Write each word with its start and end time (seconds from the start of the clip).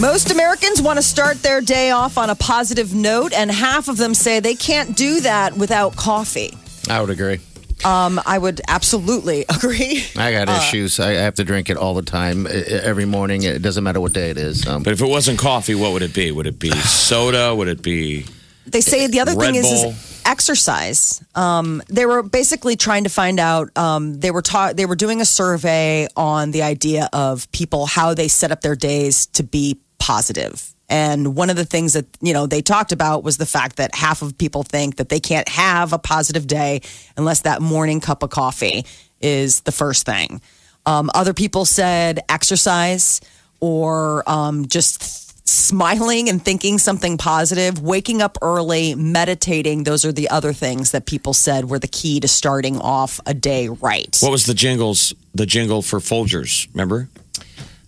Most 0.00 0.30
Americans 0.30 0.80
want 0.80 0.96
to 0.98 1.02
start 1.02 1.42
their 1.42 1.60
day 1.60 1.90
off 1.90 2.18
on 2.18 2.30
a 2.30 2.36
positive 2.36 2.94
note, 2.94 3.32
and 3.32 3.50
half 3.50 3.88
of 3.88 3.96
them 3.96 4.14
say 4.14 4.38
they 4.38 4.54
can't 4.54 4.96
do 4.96 5.20
that 5.22 5.56
without 5.56 5.96
coffee. 5.96 6.56
I 6.88 7.00
would 7.00 7.10
agree. 7.10 7.40
Um, 7.84 8.20
I 8.24 8.38
would 8.38 8.60
absolutely 8.68 9.44
agree. 9.48 10.04
I 10.16 10.30
got 10.30 10.48
Uh, 10.48 10.52
issues. 10.62 11.00
I 11.00 11.10
I 11.10 11.14
have 11.14 11.34
to 11.36 11.44
drink 11.44 11.68
it 11.68 11.76
all 11.76 11.94
the 11.94 12.02
time, 12.02 12.46
every 12.46 13.06
morning. 13.06 13.42
It 13.42 13.60
doesn't 13.60 13.82
matter 13.82 14.00
what 14.00 14.12
day 14.12 14.30
it 14.30 14.36
is. 14.38 14.64
Um, 14.68 14.84
But 14.84 14.92
if 14.92 15.00
it 15.00 15.08
wasn't 15.08 15.38
coffee, 15.40 15.74
what 15.74 15.92
would 15.92 16.02
it 16.02 16.14
be? 16.14 16.30
Would 16.30 16.46
it 16.46 16.60
be 16.60 16.70
soda? 17.08 17.52
Would 17.54 17.68
it 17.68 17.82
be 17.82 18.24
They 18.66 18.80
say 18.80 19.08
the 19.08 19.18
other 19.18 19.34
Red 19.34 19.46
thing 19.46 19.54
is, 19.56 19.66
is 19.66 20.20
exercise. 20.24 21.24
Um, 21.34 21.82
they 21.88 22.06
were 22.06 22.22
basically 22.22 22.76
trying 22.76 23.02
to 23.04 23.10
find 23.10 23.40
out. 23.40 23.76
Um, 23.76 24.20
they 24.20 24.30
were 24.30 24.42
ta- 24.42 24.74
They 24.74 24.86
were 24.86 24.96
doing 24.96 25.20
a 25.20 25.24
survey 25.24 26.06
on 26.16 26.52
the 26.52 26.62
idea 26.62 27.08
of 27.12 27.50
people 27.50 27.86
how 27.86 28.14
they 28.14 28.28
set 28.28 28.52
up 28.52 28.60
their 28.60 28.76
days 28.76 29.26
to 29.34 29.42
be 29.42 29.76
positive. 29.98 30.74
And 30.88 31.36
one 31.36 31.50
of 31.50 31.56
the 31.56 31.66
things 31.66 31.92
that 31.92 32.06
you 32.20 32.32
know 32.32 32.46
they 32.46 32.62
talked 32.62 32.92
about 32.92 33.22
was 33.22 33.36
the 33.36 33.46
fact 33.46 33.76
that 33.76 33.94
half 33.94 34.22
of 34.22 34.38
people 34.38 34.62
think 34.62 34.96
that 34.96 35.10
they 35.10 35.20
can't 35.20 35.48
have 35.48 35.92
a 35.92 35.98
positive 35.98 36.46
day 36.46 36.80
unless 37.16 37.42
that 37.42 37.60
morning 37.60 38.00
cup 38.00 38.22
of 38.22 38.30
coffee 38.30 38.86
is 39.20 39.60
the 39.60 39.72
first 39.72 40.06
thing. 40.06 40.40
Um, 40.86 41.10
other 41.14 41.34
people 41.34 41.66
said 41.66 42.20
exercise 42.30 43.20
or 43.60 44.28
um, 44.28 44.66
just 44.66 45.28
smiling 45.48 46.28
and 46.28 46.42
thinking 46.42 46.78
something 46.78 47.16
positive, 47.16 47.80
waking 47.80 48.22
up 48.22 48.38
early, 48.42 48.94
meditating. 48.94 49.84
Those 49.84 50.04
are 50.04 50.12
the 50.12 50.28
other 50.30 50.52
things 50.52 50.92
that 50.92 51.06
people 51.06 51.32
said 51.32 51.68
were 51.68 51.78
the 51.78 51.88
key 51.88 52.20
to 52.20 52.28
starting 52.28 52.78
off 52.78 53.20
a 53.26 53.34
day 53.34 53.68
right. 53.68 54.16
what 54.20 54.30
was 54.30 54.46
the 54.46 54.54
jingles? 54.54 55.14
The 55.34 55.46
jingle 55.46 55.82
for 55.82 55.98
Folgers, 55.98 56.68
remember? 56.74 57.08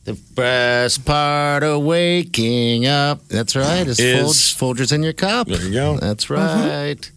The 0.05 0.15
best 0.35 1.05
part 1.05 1.63
of 1.63 1.83
waking 1.83 2.87
up. 2.87 3.27
That's 3.29 3.55
right. 3.55 3.87
Is, 3.87 4.01
Is- 4.01 4.55
Folg- 4.55 4.77
Folgers 4.77 4.93
in 4.93 5.03
your 5.03 5.13
cup. 5.13 5.47
There 5.47 5.63
you 5.63 5.73
go. 5.73 5.99
That's 5.99 6.27
mm-hmm. 6.27 6.69
right. 6.69 7.11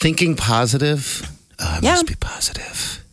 Thinking 0.00 0.36
positive. 0.36 1.28
Ah, 1.60 1.74
oh, 1.74 1.78
I 1.78 1.80
Yeah. 1.82 1.90
must 1.92 2.06
be 2.06 2.14
positive. 2.16 3.04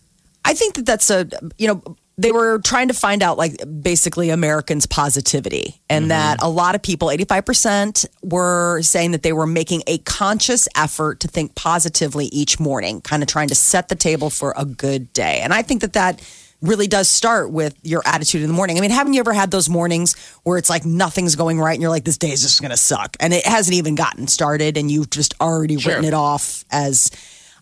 I 0.45 0.53
think 0.53 0.75
that 0.75 0.85
that's 0.85 1.09
a, 1.09 1.27
you 1.57 1.67
know, 1.67 1.97
they 2.17 2.33
were 2.33 2.59
trying 2.59 2.89
to 2.89 2.94
find 2.94 3.23
out 3.23 3.38
like 3.38 3.61
basically 3.81 4.30
Americans' 4.30 4.85
positivity 4.85 5.80
and 5.89 6.03
mm-hmm. 6.03 6.09
that 6.09 6.41
a 6.41 6.50
lot 6.50 6.75
of 6.75 6.81
people, 6.81 7.07
85%, 7.07 8.05
were 8.23 8.81
saying 8.81 9.11
that 9.11 9.23
they 9.23 9.31
were 9.31 9.47
making 9.47 9.83
a 9.88 10.00
conscious 10.00 10.67
effort 10.75 11.22
to 11.22 11.30
think 11.30 11.55
positively 11.55 12.25
each 12.25 12.59
morning, 12.59 13.00
kind 13.02 13.23
of 13.23 13.30
trying 13.30 13.47
to 13.50 13.55
set 13.55 13.88
the 13.88 13.95
table 13.95 14.30
for 14.30 14.53
a 14.57 14.66
good 14.66 15.13
day. 15.13 15.39
And 15.41 15.53
I 15.53 15.61
think 15.61 15.80
that 15.80 15.94
that 15.94 16.22
really 16.61 16.88
does 16.88 17.09
start 17.09 17.52
with 17.52 17.75
your 17.83 18.02
attitude 18.05 18.41
in 18.41 18.47
the 18.47 18.53
morning. 18.53 18.77
I 18.77 18.81
mean, 18.81 18.91
haven't 18.91 19.13
you 19.13 19.19
ever 19.21 19.33
had 19.33 19.49
those 19.52 19.69
mornings 19.69 20.15
where 20.43 20.57
it's 20.57 20.69
like 20.69 20.85
nothing's 20.85 21.35
going 21.35 21.59
right 21.59 21.73
and 21.73 21.81
you're 21.81 21.89
like, 21.91 22.03
this 22.03 22.17
day 22.17 22.31
is 22.31 22.41
just 22.41 22.61
going 22.61 22.71
to 22.71 22.77
suck? 22.77 23.16
And 23.19 23.34
it 23.34 23.45
hasn't 23.45 23.75
even 23.75 23.95
gotten 23.95 24.28
started 24.28 24.75
and 24.78 24.91
you've 24.91 25.09
just 25.09 25.34
already 25.39 25.78
written 25.78 26.06
it 26.06 26.13
off 26.13 26.66
as. 26.72 27.11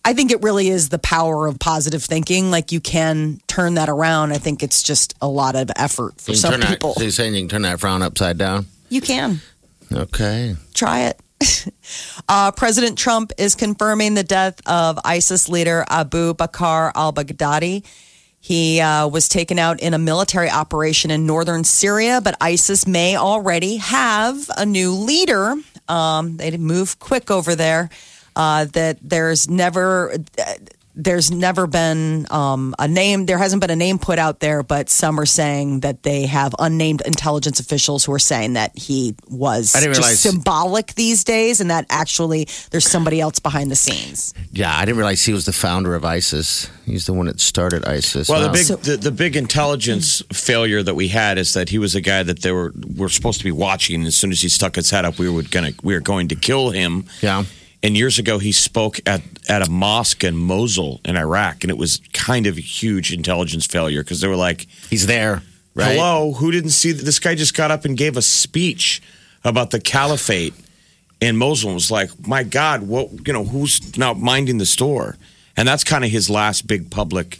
I 0.05 0.13
think 0.13 0.31
it 0.31 0.41
really 0.41 0.69
is 0.69 0.87
the 0.87 0.99
power 0.99 1.47
of 1.47 1.59
positive 1.59 2.01
thinking. 2.01 2.49
Like 2.49 2.71
you 2.71 2.79
can 2.79 3.41
turn 3.47 3.73
that 3.73 3.89
around. 3.89 4.31
I 4.31 4.37
think 4.37 4.63
it's 4.63 4.81
just 4.81 5.13
a 5.21 5.27
lot 5.27 5.57
of 5.57 5.69
effort 5.75 6.21
for 6.21 6.33
some 6.33 6.51
turn 6.51 6.59
that- 6.61 6.69
people. 6.69 6.93
so 6.93 7.01
you're 7.01 7.11
saying 7.11 7.35
you 7.35 7.41
can 7.41 7.49
turn 7.49 7.61
that 7.63 7.81
frown 7.81 8.01
upside 8.01 8.37
down? 8.37 8.67
You 8.87 9.01
can 9.01 9.41
Okay. 9.91 10.55
try 10.73 11.07
it. 11.11 11.19
uh, 12.29 12.51
President 12.51 12.97
Trump 12.97 13.33
is 13.37 13.55
confirming 13.55 14.13
the 14.13 14.23
death 14.23 14.61
of 14.65 14.97
ISIS 15.03 15.49
leader 15.49 15.85
Abu 15.89 16.33
Bakr 16.33 16.91
al 16.95 17.11
Baghdadi. 17.11 17.83
He 18.47 18.79
uh, 18.79 19.09
was 19.09 19.27
taken 19.27 19.59
out 19.59 19.81
in 19.81 19.93
a 19.93 19.97
military 19.97 20.49
operation 20.49 21.11
in 21.11 21.25
northern 21.25 21.65
Syria, 21.65 22.21
but 22.23 22.37
ISIS 22.39 22.87
may 22.87 23.17
already 23.17 23.75
have 23.75 24.49
a 24.55 24.65
new 24.65 24.93
leader. 24.93 25.55
Um, 25.89 26.37
they 26.37 26.55
move 26.55 26.97
quick 26.97 27.29
over 27.29 27.55
there. 27.55 27.89
Uh, 28.37 28.63
that 28.71 28.99
there's 29.01 29.49
never. 29.49 30.15
There's 30.99 31.29
never 31.29 31.67
been 31.67 32.25
um, 32.31 32.73
a 32.79 32.87
name. 32.87 33.27
There 33.27 33.37
hasn't 33.37 33.61
been 33.61 33.69
a 33.69 33.75
name 33.75 33.99
put 33.99 34.17
out 34.17 34.39
there, 34.39 34.63
but 34.63 34.89
some 34.89 35.19
are 35.19 35.27
saying 35.27 35.81
that 35.81 36.01
they 36.01 36.25
have 36.25 36.55
unnamed 36.57 37.01
intelligence 37.05 37.59
officials 37.59 38.03
who 38.03 38.11
are 38.13 38.19
saying 38.19 38.53
that 38.53 38.75
he 38.75 39.13
was 39.29 39.75
I 39.75 39.79
didn't 39.81 39.93
just 39.95 40.07
realize- 40.07 40.19
symbolic 40.19 40.95
these 40.95 41.23
days, 41.23 41.61
and 41.61 41.69
that 41.69 41.85
actually 41.91 42.47
there's 42.71 42.89
somebody 42.89 43.21
else 43.21 43.37
behind 43.37 43.69
the 43.69 43.75
scenes. 43.75 44.33
Yeah, 44.51 44.75
I 44.75 44.85
didn't 44.85 44.97
realize 44.97 45.23
he 45.23 45.33
was 45.33 45.45
the 45.45 45.53
founder 45.53 45.93
of 45.93 46.03
ISIS. 46.03 46.67
He's 46.85 47.05
the 47.05 47.13
one 47.13 47.27
that 47.27 47.39
started 47.39 47.85
ISIS. 47.85 48.27
Well, 48.27 48.41
the 48.41 48.49
big 48.49 48.65
So- 48.65 48.75
the, 48.77 48.97
the 48.97 49.11
big 49.11 49.35
intelligence 49.35 50.23
failure 50.33 50.81
that 50.81 50.95
we 50.95 51.09
had 51.09 51.37
is 51.37 51.53
that 51.53 51.69
he 51.69 51.77
was 51.77 51.93
a 51.93 52.01
guy 52.01 52.23
that 52.23 52.41
they 52.41 52.51
were 52.51 52.73
were 52.95 53.09
supposed 53.09 53.37
to 53.37 53.43
be 53.43 53.51
watching. 53.51 54.03
As 54.07 54.15
soon 54.15 54.31
as 54.31 54.41
he 54.41 54.49
stuck 54.49 54.75
his 54.75 54.89
head 54.89 55.05
up, 55.05 55.19
we 55.19 55.29
were 55.29 55.43
gonna 55.43 55.73
we 55.83 55.93
were 55.93 55.99
going 55.99 56.27
to 56.29 56.35
kill 56.35 56.71
him. 56.71 57.05
Yeah. 57.21 57.43
And 57.87 57.95
years 57.95 58.19
ago, 58.19 58.37
he 58.37 58.51
spoke 58.51 58.99
at 59.05 59.21
at 59.47 59.65
a 59.65 59.71
mosque 59.71 60.25
in 60.25 60.35
Mosul 60.35 60.99
in 61.05 61.15
Iraq, 61.15 61.63
and 61.63 61.71
it 61.71 61.77
was 61.77 62.01
kind 62.11 62.45
of 62.45 62.57
a 62.57 62.61
huge 62.61 63.13
intelligence 63.13 63.65
failure 63.65 64.03
because 64.03 64.19
they 64.19 64.27
were 64.27 64.35
like, 64.35 64.67
He's 64.89 65.07
there, 65.07 65.41
right? 65.73 65.95
"Hello, 65.95 66.33
who 66.33 66.51
didn't 66.51 66.71
see 66.71 66.91
that? 66.91 67.05
This 67.05 67.19
guy 67.19 67.33
just 67.33 67.55
got 67.55 67.71
up 67.71 67.85
and 67.85 67.95
gave 67.95 68.17
a 68.17 68.21
speech 68.21 69.01
about 69.45 69.71
the 69.71 69.79
caliphate 69.79 70.53
in 71.21 71.37
Mosul." 71.37 71.71
It 71.71 71.75
was 71.75 71.89
like, 71.89 72.09
"My 72.27 72.43
God, 72.43 72.81
what 72.81 73.25
you 73.25 73.31
know? 73.31 73.45
Who's 73.45 73.97
now 73.97 74.13
minding 74.13 74.57
the 74.57 74.65
store?" 74.65 75.15
And 75.55 75.65
that's 75.65 75.85
kind 75.85 76.03
of 76.03 76.11
his 76.11 76.29
last 76.29 76.67
big 76.67 76.91
public 76.91 77.39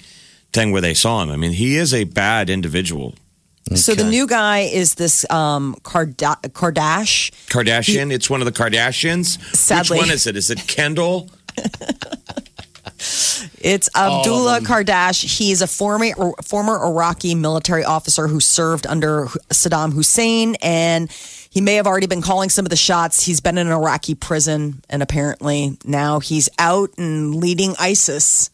thing 0.53 0.71
where 0.71 0.81
they 0.81 0.93
saw 0.93 1.23
him. 1.23 1.29
I 1.29 1.35
mean, 1.35 1.51
he 1.51 1.75
is 1.75 1.93
a 1.93 2.05
bad 2.05 2.49
individual. 2.49 3.15
So 3.75 3.95
the 3.95 4.05
new 4.05 4.27
guy 4.27 4.59
is 4.59 4.95
this 4.95 5.29
um, 5.29 5.75
Karda- 5.83 6.41
Kardash. 6.51 7.31
Kardashian. 7.47 8.11
it's 8.11 8.29
one 8.29 8.41
of 8.41 8.45
the 8.45 8.51
Kardashians. 8.51 9.39
Sadly. 9.55 9.97
Which 9.97 10.07
one 10.07 10.13
is 10.13 10.27
it? 10.27 10.35
Is 10.37 10.49
it 10.49 10.67
Kendall? 10.67 11.29
It's 13.59 13.89
Abdullah 13.95 14.61
Kardash. 14.61 15.23
He's 15.37 15.61
a 15.61 15.67
former 15.67 16.07
former 16.43 16.83
Iraqi 16.83 17.35
military 17.35 17.83
officer 17.83 18.27
who 18.27 18.39
served 18.39 18.87
under 18.87 19.25
Saddam 19.49 19.93
Hussein, 19.93 20.55
and 20.61 21.11
he 21.11 21.61
may 21.61 21.75
have 21.75 21.85
already 21.87 22.07
been 22.07 22.21
calling 22.21 22.49
some 22.49 22.65
of 22.65 22.69
the 22.69 22.75
shots. 22.75 23.23
He's 23.23 23.39
been 23.39 23.57
in 23.57 23.67
an 23.67 23.73
Iraqi 23.73 24.15
prison, 24.15 24.81
and 24.89 25.03
apparently 25.03 25.77
now 25.85 26.19
he's 26.19 26.49
out 26.57 26.89
and 26.97 27.35
leading 27.35 27.75
ISIS. 27.79 28.49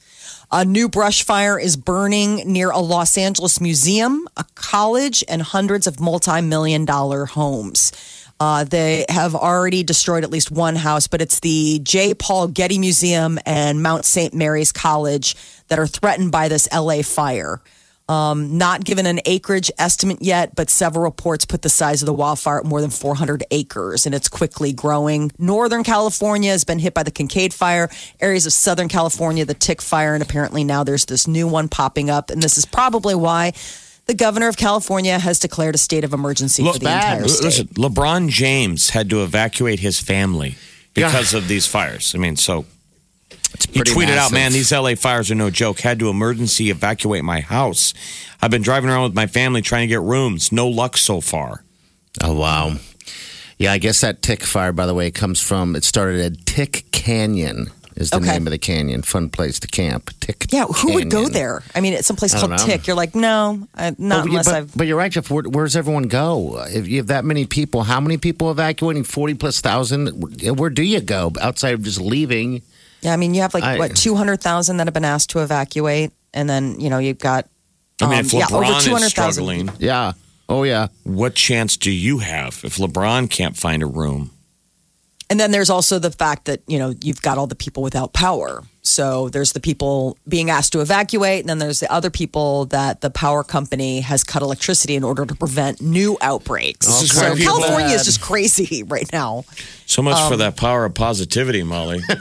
A 0.55 0.63
new 0.63 0.87
brush 0.87 1.23
fire 1.23 1.57
is 1.57 1.75
burning 1.75 2.43
near 2.45 2.69
a 2.69 2.77
Los 2.77 3.17
Angeles 3.17 3.59
museum, 3.59 4.27
a 4.37 4.45
college, 4.53 5.23
and 5.27 5.41
hundreds 5.41 5.87
of 5.87 5.99
multi 5.99 6.41
million 6.41 6.85
dollar 6.85 7.25
homes. 7.25 7.91
Uh, 8.39 8.63
they 8.63 9.03
have 9.09 9.33
already 9.33 9.81
destroyed 9.81 10.23
at 10.23 10.29
least 10.29 10.51
one 10.51 10.75
house, 10.75 11.07
but 11.07 11.23
it's 11.23 11.39
the 11.39 11.79
J. 11.81 12.13
Paul 12.13 12.49
Getty 12.49 12.77
Museum 12.77 13.39
and 13.47 13.81
Mount 13.81 14.05
St. 14.05 14.31
Mary's 14.31 14.71
College 14.71 15.35
that 15.69 15.79
are 15.79 15.87
threatened 15.87 16.31
by 16.31 16.49
this 16.49 16.71
LA 16.71 17.01
fire. 17.01 17.59
Um, 18.09 18.57
not 18.57 18.83
given 18.83 19.05
an 19.05 19.21
acreage 19.23 19.71
estimate 19.77 20.17
yet, 20.21 20.55
but 20.55 20.69
several 20.69 21.05
reports 21.05 21.45
put 21.45 21.61
the 21.61 21.69
size 21.69 22.01
of 22.01 22.05
the 22.05 22.13
wildfire 22.13 22.59
at 22.59 22.65
more 22.65 22.81
than 22.81 22.89
400 22.89 23.45
acres, 23.49 24.05
and 24.05 24.13
it's 24.13 24.27
quickly 24.27 24.73
growing. 24.73 25.31
Northern 25.39 25.85
California 25.85 26.51
has 26.51 26.65
been 26.65 26.79
hit 26.79 26.93
by 26.93 27.03
the 27.03 27.11
Kincade 27.11 27.53
fire, 27.53 27.89
areas 28.19 28.45
of 28.45 28.51
Southern 28.51 28.89
California, 28.89 29.45
the 29.45 29.53
Tick 29.53 29.81
fire, 29.81 30.15
and 30.15 30.21
apparently 30.21 30.65
now 30.65 30.83
there's 30.83 31.05
this 31.05 31.27
new 31.27 31.47
one 31.47 31.69
popping 31.69 32.09
up. 32.09 32.29
And 32.29 32.43
this 32.43 32.57
is 32.57 32.65
probably 32.65 33.15
why 33.15 33.53
the 34.05 34.13
governor 34.13 34.49
of 34.49 34.57
California 34.57 35.17
has 35.17 35.39
declared 35.39 35.75
a 35.75 35.77
state 35.77 36.03
of 36.03 36.13
emergency 36.13 36.63
for 36.63 36.73
the 36.73 36.85
bad. 36.85 37.13
entire 37.13 37.27
state. 37.29 37.45
Listen, 37.45 37.67
LeBron 37.67 38.29
James 38.29 38.89
had 38.89 39.09
to 39.11 39.23
evacuate 39.23 39.79
his 39.79 39.99
family 39.99 40.55
because 40.93 41.33
of 41.33 41.47
these 41.47 41.67
fires. 41.67 42.13
I 42.13 42.17
mean, 42.17 42.35
so 42.35 42.65
he 43.69 43.79
pretty 43.79 43.91
tweeted 43.91 44.17
out, 44.17 44.31
"Man, 44.31 44.51
these 44.51 44.71
LA 44.71 44.95
fires 44.95 45.29
are 45.31 45.35
no 45.35 45.49
joke. 45.49 45.79
Had 45.81 45.99
to 45.99 46.09
emergency 46.09 46.69
evacuate 46.69 47.23
my 47.23 47.41
house. 47.41 47.93
I've 48.41 48.51
been 48.51 48.61
driving 48.61 48.89
around 48.89 49.03
with 49.03 49.13
my 49.15 49.27
family 49.27 49.61
trying 49.61 49.83
to 49.83 49.87
get 49.87 50.01
rooms. 50.01 50.51
No 50.51 50.67
luck 50.67 50.97
so 50.97 51.21
far." 51.21 51.63
Oh 52.21 52.33
wow. 52.35 52.75
Yeah, 53.57 53.71
I 53.71 53.77
guess 53.77 54.01
that 54.01 54.21
tick 54.21 54.43
fire, 54.43 54.71
by 54.73 54.85
the 54.85 54.93
way, 54.93 55.09
comes 55.11 55.39
from 55.39 55.75
it 55.75 55.83
started 55.83 56.19
at 56.21 56.45
Tick 56.45 56.85
Canyon, 56.91 57.67
is 57.95 58.09
the 58.09 58.17
Okay. 58.17 58.25
name 58.31 58.47
of 58.47 58.51
the 58.51 58.57
canyon. 58.57 59.03
Fun 59.03 59.29
place 59.29 59.59
to 59.59 59.67
camp. 59.67 60.09
Tick. 60.19 60.47
Yeah, 60.49 60.65
who 60.65 60.93
would 60.95 61.09
go 61.09 61.29
there? 61.29 61.61
I 61.75 61.79
mean, 61.79 61.93
it's 61.93 62.07
someplace 62.07 62.33
I 62.33 62.39
called. 62.45 62.57
Tick. 62.59 62.87
You're 62.87 62.95
like, 62.95 63.15
no, 63.15 63.67
uh, 63.77 63.91
not 63.99 64.23
But, 64.23 64.29
unless 64.29 64.45
but, 64.47 64.55
I've. 64.55 64.75
but 64.75 64.87
you're 64.87 64.97
right, 64.97 65.11
Jeff. 65.11 65.29
Where, 65.29 65.43
where 65.43 65.65
does 65.65 65.75
everyone 65.75 66.03
go? 66.03 66.63
If 66.67 66.87
you 66.87 66.97
have 66.97 67.07
that 67.07 67.25
many 67.25 67.45
people, 67.45 67.83
how 67.83 68.01
many 68.01 68.17
people 68.17 68.51
evacuating? 68.51 69.03
Forty 69.03 69.35
plus 69.35 69.61
thousand. 69.61 70.07
Where 70.57 70.69
do 70.71 70.81
you 70.83 70.99
go 70.99 71.31
outside 71.39 71.75
of 71.75 71.83
just 71.83 72.01
leaving? 72.01 72.63
Yeah, 73.03 73.13
I 73.13 73.17
mean, 73.17 73.33
you 73.33 73.41
have 73.41 73.53
like 73.53 73.63
I- 73.63 73.77
what 73.77 73.95
two 73.95 74.15
hundred 74.15 74.41
thousand 74.41 74.77
that 74.77 74.87
have 74.87 74.93
been 74.93 75.05
asked 75.05 75.29
to 75.31 75.39
evacuate, 75.39 76.11
and 76.33 76.49
then 76.49 76.79
you 76.79 76.89
know 76.89 76.97
you've 76.97 77.19
got. 77.19 77.47
I 78.01 78.05
mean, 78.07 78.19
um, 78.19 78.25
if 78.25 78.33
yeah, 78.33 78.45
over 78.51 78.65
LeBron 78.65 78.77
is 78.79 78.83
200,000. 78.85 79.09
struggling, 79.09 79.69
Yeah. 79.79 80.13
Oh 80.49 80.63
yeah. 80.63 80.87
what 81.03 81.35
chance 81.35 81.77
do 81.77 81.91
you 81.91 82.17
have 82.17 82.59
if 82.63 82.77
LeBron 82.77 83.29
can't 83.29 83.55
find 83.55 83.83
a 83.83 83.85
room? 83.85 84.31
And 85.33 85.39
then 85.39 85.49
there's 85.49 85.71
also 85.71 85.97
the 85.97 86.11
fact 86.11 86.45
that, 86.45 86.61
you 86.67 86.77
know, 86.77 86.93
you've 87.01 87.23
got 87.23 87.39
all 87.39 87.47
the 87.47 87.55
people 87.55 87.81
without 87.81 88.13
power. 88.13 88.61
So 88.83 89.29
there's 89.29 89.53
the 89.53 89.59
people 89.59 90.15
being 90.27 90.51
asked 90.51 90.73
to 90.73 90.79
evacuate, 90.81 91.39
and 91.39 91.49
then 91.49 91.57
there's 91.57 91.79
the 91.79 91.91
other 91.91 92.11
people 92.11 92.65
that 92.65 93.01
the 93.01 93.09
power 93.09 93.43
company 93.43 94.01
has 94.01 94.23
cut 94.23 94.43
electricity 94.43 94.93
in 94.95 95.03
order 95.03 95.25
to 95.25 95.33
prevent 95.33 95.81
new 95.81 96.19
outbreaks. 96.21 96.85
This 96.85 97.01
is 97.01 97.17
so 97.17 97.31
why 97.31 97.35
people- 97.35 97.45
California 97.61 97.95
is 97.95 98.05
just 98.05 98.21
crazy 98.21 98.83
right 98.87 99.11
now. 99.11 99.43
So 99.87 100.03
much 100.03 100.17
Um, 100.17 100.29
for 100.33 100.37
that 100.37 100.55
power 100.55 100.85
of 100.85 100.93
positivity, 100.93 101.63
Molly. 101.63 101.99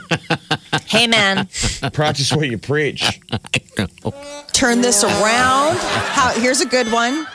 Hey, 0.87 1.05
man, 1.05 1.47
Practice 1.93 2.33
what 2.33 2.47
you 2.49 2.57
preach. 2.57 3.19
turn 4.53 4.81
this 4.81 5.03
around. 5.03 5.77
How, 5.77 6.29
here's 6.39 6.61
a 6.61 6.65
good 6.65 6.91
one 6.91 7.25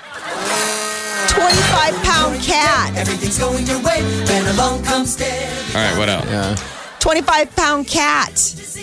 25 1.29 1.95
pound 2.03 2.41
cat. 2.43 2.97
Everything's 2.97 3.39
going 3.39 3.65
your 3.67 3.79
way. 3.83 4.01
Then 4.27 4.47
along 4.55 4.83
comes 4.85 5.15
Deb. 5.17 5.58
All 5.79 5.85
right, 5.85 5.99
what 5.99 6.09
else? 6.09 6.27
Yeah. 6.27 6.57
25 6.99 7.55
pound 7.55 7.87
cat 7.87 8.31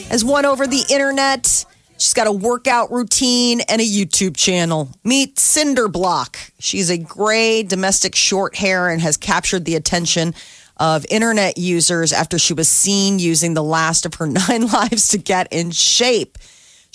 has 0.10 0.24
won 0.24 0.46
over 0.46 0.66
the 0.66 0.84
internet. 0.90 1.66
She's 1.98 2.14
got 2.14 2.28
a 2.28 2.32
workout 2.32 2.90
routine 2.90 3.60
and 3.62 3.82
a 3.82 3.86
YouTube 3.86 4.38
channel. 4.38 4.90
Meet 5.04 5.36
Cinderblock. 5.36 6.52
She's 6.60 6.90
a 6.90 6.98
gray 6.98 7.64
domestic 7.64 8.16
short 8.16 8.56
hair 8.56 8.88
and 8.88 9.02
has 9.02 9.18
captured 9.18 9.66
the 9.66 9.76
attention 9.76 10.34
of 10.78 11.06
internet 11.10 11.58
users 11.58 12.14
after 12.14 12.40
she 12.40 12.54
was 12.54 12.70
seen 12.70 13.20
using 13.20 13.56
the 13.56 13.64
last 13.64 14.06
of 14.06 14.14
her 14.16 14.28
nine 14.48 14.68
lives 14.68 15.10
to 15.10 15.18
get 15.18 15.52
in 15.52 15.72
shape. 15.72 16.38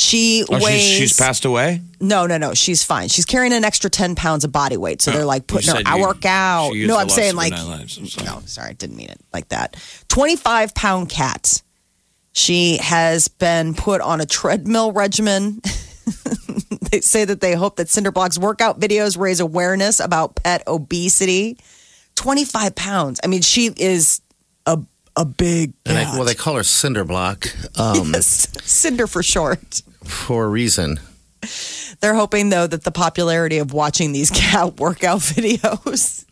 She 0.01 0.45
Oh, 0.49 0.55
weighs. 0.65 0.81
she's, 0.81 0.99
she's 0.99 1.17
passed 1.19 1.45
away? 1.45 1.83
No, 2.01 2.27
no, 2.27 2.39
no. 2.39 2.55
She's 2.55 2.83
fine. 2.83 3.09
She's 3.09 3.27
carrying 3.27 3.53
an 3.53 3.65
extra 3.65 3.91
10 3.91 4.15
pounds 4.15 4.45
of 4.45 4.51
body 4.53 4.79
weight. 4.79 5.03
So 5.03 5.11
Oh, 5.13 5.15
they're 5.15 5.25
like 5.27 5.43
you 5.43 5.47
putting 5.57 5.69
her, 5.71 5.77
said 5.77 5.87
I 5.87 5.97
you- 5.97 6.03
work 6.03 6.25
out. 6.25 6.73
No, 6.75 6.97
I'm 6.97 7.11
saying 7.11 7.35
like, 7.37 7.53
nine 7.53 7.69
lives. 7.69 7.99
I'm 7.99 8.07
sorry. 8.07 8.27
no, 8.27 8.41
sorry, 8.47 8.71
I 8.71 8.73
didn't 8.73 8.97
mean 8.97 9.11
it 9.11 9.21
like 9.35 9.49
that. 9.51 9.77
25 10.09 10.75
pound 10.75 11.11
cat. 11.11 11.61
She 12.33 12.79
has 12.79 13.29
been 13.29 13.75
put 13.75 14.01
on 14.01 14.21
a 14.23 14.27
treadmill 14.27 14.93
regimen. 14.93 15.61
they 16.91 17.01
say 17.01 17.25
that 17.27 17.41
they 17.43 17.55
hope 17.55 17.77
that 17.77 17.89
Cinderblock's 17.89 18.39
workout 18.39 18.81
videos 18.81 19.19
raise 19.19 19.41
awareness 19.41 20.01
about 20.01 20.37
pet 20.37 20.63
obesity. 20.67 21.59
25 22.15 22.75
pounds. 22.75 23.21
I 23.23 23.27
mean, 23.27 23.43
she 23.43 23.71
is 23.77 24.21
a, 24.65 24.79
a 25.17 25.25
big 25.27 25.75
And 25.85 25.99
I, 25.99 26.05
well, 26.17 26.25
they 26.25 26.35
call 26.35 26.55
her 26.57 26.63
Cinderblock. 26.63 27.55
Um, 27.79 28.13
Yes, 28.15 28.49
Cinder 28.63 29.07
for 29.07 29.23
short. 29.23 29.83
For 30.05 30.45
a 30.45 30.49
reason. 30.49 31.01
They're 32.01 32.15
hoping 32.15 32.51
though 32.51 32.67
that 32.67 32.85
the 32.85 32.91
popularity 32.91 33.59
of 33.59 33.73
watching 33.73 34.13
these 34.13 34.31
cat 34.35 34.79
workout 34.79 35.21
videos. 35.21 36.25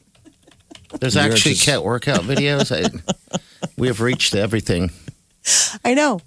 There's 1.00 1.14
You're 1.14 1.24
actually 1.24 1.54
just- 1.54 1.66
cat 1.66 1.84
workout 1.84 2.20
videos. 2.22 2.72
I, 2.74 2.90
we 3.76 3.88
have 3.88 4.00
reached 4.00 4.34
everything. 4.34 4.90
I 5.84 5.94
know. 5.94 6.20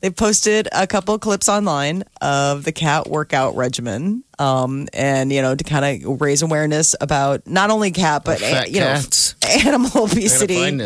They 0.00 0.10
posted 0.10 0.68
a 0.70 0.86
couple 0.86 1.12
of 1.14 1.20
clips 1.20 1.48
online 1.48 2.04
of 2.20 2.62
the 2.64 2.70
cat 2.70 3.08
workout 3.08 3.56
regimen, 3.56 4.22
um, 4.38 4.86
and 4.92 5.32
you 5.32 5.42
know 5.42 5.56
to 5.56 5.64
kind 5.64 6.04
of 6.04 6.20
raise 6.20 6.42
awareness 6.42 6.94
about 7.00 7.44
not 7.46 7.70
only 7.70 7.90
cat 7.90 8.22
but 8.24 8.38
Fat 8.38 8.66
uh, 8.66 8.66
you 8.68 8.78
know 8.80 8.86
cats. 8.94 9.34
animal 9.66 9.90
Where 9.90 10.06
to 10.08 10.16
obesity. 10.16 10.78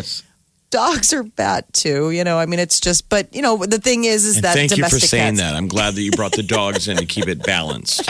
Find 0.72 0.98
this? 0.98 1.10
Dogs 1.10 1.12
are 1.12 1.22
bad 1.22 1.64
too. 1.72 2.10
You 2.10 2.24
know, 2.24 2.38
I 2.38 2.46
mean, 2.46 2.58
it's 2.58 2.80
just. 2.80 3.08
But 3.08 3.34
you 3.34 3.42
know, 3.42 3.58
the 3.58 3.78
thing 3.78 4.04
is, 4.04 4.24
is 4.24 4.36
And 4.36 4.44
that 4.44 4.54
thank 4.54 4.76
you 4.76 4.84
for 4.84 4.98
saying 4.98 5.36
cats, 5.36 5.40
that. 5.40 5.54
I'm 5.54 5.69
glad 5.69 5.94
that 5.94 6.02
you 6.02 6.12
brought 6.12 6.32
the 6.32 6.42
dogs 6.42 6.88
in 6.88 6.96
to 6.96 7.06
keep 7.06 7.28
it 7.28 7.44
balanced. 7.44 8.06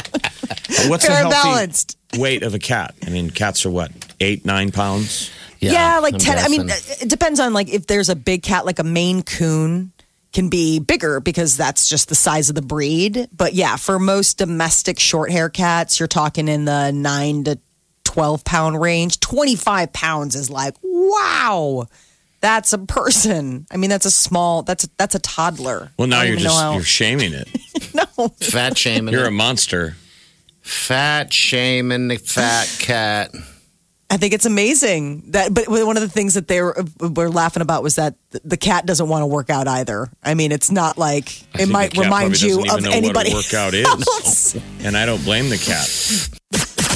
What's 0.89 1.07
Fair 1.07 1.17
a 1.17 1.19
healthy 1.19 1.35
balanced. 1.35 1.99
weight 2.17 2.43
of 2.43 2.55
a 2.55 2.59
cat? 2.59 2.95
I 3.07 3.11
mean, 3.11 3.31
cats 3.31 3.67
are 3.67 3.71
what, 3.71 3.93
eight, 4.21 4.45
nine 4.45 4.71
pounds? 4.71 5.31
Yeah, 5.61 6.01
like 6.01 6.15
I'm 6.15 6.21
10. 6.21 6.39
I 6.39 6.49
mean, 6.49 6.69
it 6.69 7.09
depends 7.09 7.39
on 7.39 7.53
like 7.53 7.69
if 7.69 7.87
there's 7.87 8.09
a 8.09 8.17
big 8.17 8.43
cat, 8.43 8.67
like 8.67 8.81
a 8.81 8.85
Maine 8.85 9.23
Coon 9.23 9.93
can 10.33 10.49
be 10.49 10.81
bigger 10.81 11.21
because 11.21 11.57
that's 11.57 11.89
just 11.89 12.09
the 12.09 12.15
size 12.15 12.49
of 12.49 12.55
the 12.55 12.63
breed. 12.63 13.29
But 13.37 13.55
yeah, 13.55 13.77
for 13.77 13.99
most 13.99 14.39
domestic 14.39 14.99
short 14.99 15.31
hair 15.31 15.49
cats, 15.49 16.01
you're 16.01 16.09
talking 16.09 16.49
in 16.49 16.65
the 16.65 16.91
nine 16.91 17.45
to 17.45 17.59
12 18.05 18.45
pound 18.45 18.81
range. 18.81 19.21
25 19.21 19.93
pounds 19.93 20.35
is 20.35 20.51
like, 20.51 20.75
wow, 20.83 21.87
that's 22.43 22.73
a 22.75 22.79
person. 22.79 23.67
I 23.71 23.79
mean, 23.79 23.89
that's 23.89 24.05
a 24.07 24.11
small, 24.11 24.63
that's 24.63 24.85
a, 24.85 24.89
that's 24.99 25.15
a 25.15 25.19
toddler. 25.21 25.91
Well, 25.99 26.09
now 26.09 26.19
I 26.19 26.25
don't 26.25 26.27
you're 26.27 26.35
even 26.41 26.45
know 26.45 26.51
just 26.51 26.63
how- 26.63 26.75
you're 26.75 26.83
shaming 26.83 27.33
it. 27.33 27.49
no. 27.95 28.29
fat 28.29 28.77
shaming. 28.77 29.13
You're 29.15 29.25
it. 29.25 29.29
a 29.29 29.31
monster. 29.31 29.97
fat 30.61 31.33
shaming 31.33 32.09
the 32.09 32.17
fat 32.19 32.69
cat. 32.79 33.31
I 34.11 34.19
think 34.19 34.35
it's 34.35 34.45
amazing 34.45 35.31
that, 35.31 35.55
but 35.55 35.69
one 35.69 35.97
of 35.97 36.03
the 36.03 36.09
things 36.09 36.35
that 36.35 36.47
they 36.47 36.61
were, 36.61 36.77
were 37.01 37.31
laughing 37.31 37.63
about 37.63 37.83
was 37.83 37.95
that 37.97 38.15
the 38.45 38.59
cat 38.59 38.85
doesn't 38.85 39.09
want 39.09 39.23
to 39.23 39.27
work 39.27 39.49
out 39.49 39.67
either. 39.67 40.11
I 40.23 40.35
mean, 40.35 40.53
it's 40.53 40.71
not 40.71 40.99
like 40.99 41.29
I 41.55 41.57
it 41.57 41.59
think 41.61 41.71
might 41.71 41.95
cat 41.95 42.05
remind 42.05 42.33
probably 42.35 42.49
you 42.49 42.63
doesn't 42.63 42.71
of 42.71 42.79
even 42.81 42.91
know 42.91 42.97
anybody. 42.99 43.33
What 43.33 43.51
a 43.51 43.57
workout 43.57 43.73
is, 43.79 43.87
else. 43.87 44.57
and 44.85 44.99
I 44.99 45.07
don't 45.07 45.25
blame 45.25 45.49
the 45.49 45.57
cat. 45.57 45.89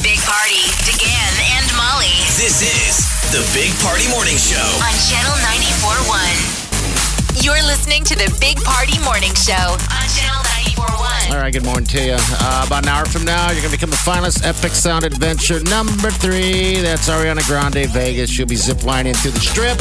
Big 0.04 0.18
Party, 0.28 0.60
DeGan 0.84 1.56
and 1.56 1.66
Molly 1.74 2.12
This 2.36 2.60
is 2.60 2.85
the 3.32 3.42
Big 3.52 3.72
Party 3.82 4.08
Morning 4.10 4.36
Show. 4.36 4.56
on 4.78 4.94
Channel 5.10 5.34
94.1. 5.82 7.44
You're 7.44 7.62
listening 7.66 8.04
to 8.04 8.14
the 8.14 8.34
Big 8.40 8.56
Party 8.62 8.98
Morning 9.02 9.34
Show 9.34 9.52
on 9.52 10.06
Channel 10.14 10.42
94.1. 10.78 11.32
All 11.34 11.38
right, 11.40 11.52
good 11.52 11.64
morning 11.64 11.86
to 11.86 12.04
you. 12.04 12.16
Uh, 12.18 12.64
about 12.66 12.84
an 12.84 12.88
hour 12.88 13.04
from 13.04 13.24
now, 13.24 13.50
you're 13.50 13.60
going 13.62 13.72
to 13.72 13.76
become 13.76 13.90
the 13.90 13.96
finalist. 13.96 14.44
Epic 14.46 14.72
Sound 14.72 15.04
Adventure 15.04 15.60
number 15.64 16.10
three. 16.10 16.80
That's 16.80 17.08
Ariana 17.08 17.44
Grande, 17.46 17.88
Vegas. 17.90 18.30
She'll 18.30 18.46
be 18.46 18.54
ziplining 18.54 19.16
through 19.16 19.32
the 19.32 19.40
strip. 19.40 19.78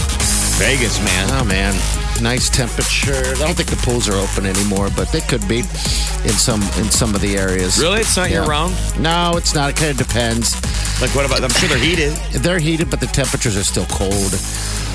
Vegas, 0.57 0.99
man. 0.99 1.29
Oh, 1.39 1.43
man. 1.45 1.73
Nice 2.21 2.49
temperature. 2.49 3.13
I 3.13 3.33
don't 3.45 3.55
think 3.55 3.69
the 3.69 3.75
pools 3.85 4.07
are 4.09 4.15
open 4.15 4.45
anymore, 4.45 4.89
but 4.95 5.09
they 5.11 5.19
could 5.21 5.45
be 5.47 5.59
in 5.59 6.33
some 6.33 6.61
in 6.79 6.89
some 6.89 7.13
of 7.13 7.21
the 7.21 7.35
areas. 7.37 7.77
Really? 7.77 7.99
It's 8.01 8.15
not 8.17 8.29
year 8.31 8.41
Yeah. 8.43 8.49
round? 8.49 8.73
No, 8.99 9.33
it's 9.37 9.53
not. 9.53 9.69
It 9.71 9.75
kind 9.75 9.91
of 9.91 9.97
depends. 9.97 10.55
Like, 11.01 11.13
what 11.13 11.25
about? 11.25 11.43
I'm 11.43 11.49
sure 11.51 11.67
they're 11.69 11.77
heated. 11.77 12.13
They're 12.41 12.57
heated, 12.59 12.89
but 12.89 12.99
the 13.01 13.07
temperatures 13.07 13.57
are 13.57 13.63
still 13.65 13.85
cold 13.87 14.33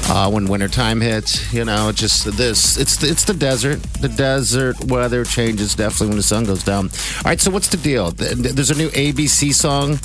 uh, 0.09 0.31
when 0.31 0.47
wintertime 0.47 1.01
hits. 1.01 1.53
You 1.53 1.67
know, 1.67 1.93
just 1.93 2.25
this. 2.37 2.79
It's 2.79 2.97
the, 2.97 3.09
it's 3.09 3.25
the 3.25 3.35
desert. 3.35 3.83
The 4.01 4.09
desert 4.09 4.83
weather 4.87 5.25
changes 5.25 5.75
definitely 5.75 6.09
when 6.09 6.17
the 6.17 6.23
sun 6.23 6.45
goes 6.47 6.65
down. 6.65 6.87
All 6.89 7.23
right, 7.27 7.41
so 7.41 7.51
what's 7.51 7.69
the 7.69 7.77
deal? 7.77 8.11
There's 8.13 8.71
a 8.71 8.75
new 8.77 8.89
ABC 8.91 9.55
song. 9.55 9.99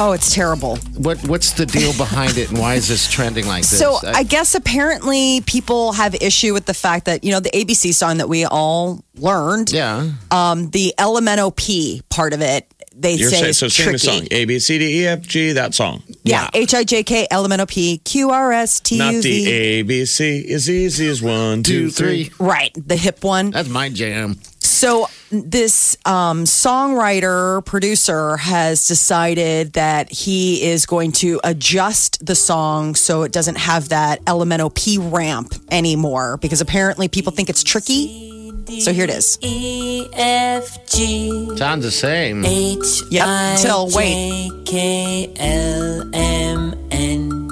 Oh, 0.00 0.12
it's 0.12 0.32
terrible. 0.32 0.76
What 0.96 1.18
what's 1.26 1.50
the 1.54 1.66
deal 1.66 1.92
behind 1.96 2.38
it, 2.38 2.50
and 2.50 2.58
why 2.60 2.74
is 2.74 2.86
this 2.86 3.10
trending 3.10 3.48
like 3.48 3.62
this? 3.62 3.80
So 3.80 3.98
I 4.06 4.22
guess 4.22 4.54
apparently 4.54 5.40
people 5.40 5.90
have 5.92 6.14
issue 6.14 6.52
with 6.54 6.66
the 6.66 6.74
fact 6.74 7.06
that 7.06 7.24
you 7.24 7.32
know 7.32 7.40
the 7.40 7.50
ABC 7.50 7.92
song 7.92 8.18
that 8.18 8.28
we 8.28 8.44
all 8.44 9.02
learned, 9.16 9.72
yeah. 9.72 10.08
um, 10.30 10.70
the 10.70 10.94
LMNOP 10.98 12.08
part 12.10 12.32
of 12.32 12.40
it. 12.42 12.72
They 13.00 13.14
You're 13.14 13.30
say 13.30 13.36
saying, 13.38 13.50
is 13.50 13.58
so 13.58 13.68
sing 13.68 13.84
tricky. 13.84 13.92
the 13.92 13.98
song 13.98 14.28
A 14.32 14.44
B 14.44 14.58
C 14.60 14.78
D 14.78 15.02
E 15.02 15.06
F 15.08 15.22
G. 15.22 15.52
That 15.52 15.74
song, 15.74 16.02
Yeah, 16.24 16.48
H 16.54 16.74
I 16.74 16.84
J 16.84 17.02
K 17.02 17.26
L 17.30 17.44
M 17.44 17.50
N 17.52 17.60
O 17.60 17.66
P 17.66 17.98
Q 17.98 18.30
R 18.30 18.52
S 18.52 18.78
T 18.80 18.98
not 18.98 19.14
U 19.14 19.22
the 19.22 19.44
Z. 19.44 19.50
A 19.50 19.82
B 19.82 20.04
C. 20.04 20.38
is 20.40 20.68
easy 20.70 21.06
as 21.08 21.22
one, 21.22 21.62
two, 21.64 21.86
Two, 21.86 21.90
three. 21.90 22.24
three. 22.24 22.46
Right, 22.46 22.72
the 22.76 22.96
hip 22.96 23.22
one. 23.24 23.50
That's 23.50 23.68
my 23.68 23.88
jam. 23.88 24.38
So 24.78 25.08
this 25.32 25.96
um, 26.04 26.44
songwriter 26.44 27.64
producer 27.64 28.36
has 28.36 28.86
decided 28.86 29.72
that 29.72 30.08
he 30.12 30.62
is 30.62 30.86
going 30.86 31.10
to 31.12 31.40
adjust 31.42 32.24
the 32.24 32.36
song 32.36 32.94
so 32.94 33.24
it 33.24 33.32
doesn't 33.32 33.58
have 33.58 33.88
that 33.88 34.24
LMNOP 34.26 35.12
ramp 35.12 35.52
anymore 35.72 36.36
because 36.36 36.60
apparently 36.60 37.08
people 37.08 37.32
think 37.32 37.50
it's 37.50 37.64
tricky. 37.64 38.62
So 38.78 38.92
here 38.92 39.02
it 39.02 39.10
is. 39.10 39.36
E 39.42 40.06
F 40.12 40.86
G 40.86 41.56
Sounds 41.56 41.82
the 41.84 41.90
same. 41.90 42.44
H 42.44 43.02
Yep, 43.10 43.26
I 43.26 43.56
till 43.60 43.90
wait. 43.90 44.48
J 44.64 44.64
K 44.64 45.32
L 45.38 46.14
M 46.14 46.88
N 46.92 47.48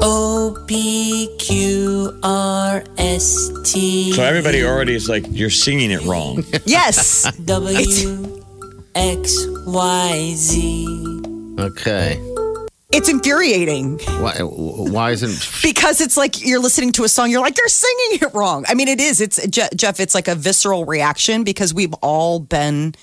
O 0.00 0.33
P 0.66 1.34
Q 1.38 2.18
R 2.22 2.84
S 2.98 3.50
T 3.64 4.12
So 4.12 4.22
everybody 4.22 4.64
already 4.64 4.94
is 4.94 5.08
like, 5.08 5.24
you're 5.30 5.50
singing 5.50 5.90
it 5.90 6.02
wrong. 6.04 6.44
Yes. 6.66 7.30
W 7.44 8.42
X 8.94 9.46
Y 9.66 10.32
Z. 10.34 11.22
Okay. 11.58 12.20
It's 12.92 13.08
infuriating 13.08 13.98
Why, 13.98 14.34
why 14.40 15.10
isn't 15.10 15.50
because 15.62 16.00
it's 16.00 16.16
like 16.16 16.44
you're 16.46 16.60
listening 16.60 16.92
to 16.92 17.04
a 17.04 17.08
song, 17.08 17.30
you're 17.30 17.40
like, 17.40 17.58
you're 17.58 17.68
singing 17.68 18.20
it 18.22 18.34
wrong. 18.34 18.64
I 18.68 18.74
mean, 18.74 18.86
it 18.86 19.00
is. 19.00 19.20
It's 19.20 19.44
Jeff, 19.48 19.98
it's 19.98 20.14
like 20.14 20.28
a 20.28 20.34
visceral 20.36 20.84
reaction 20.84 21.42
because 21.42 21.74
we've 21.74 21.94
all 21.94 22.38
been 22.38 22.94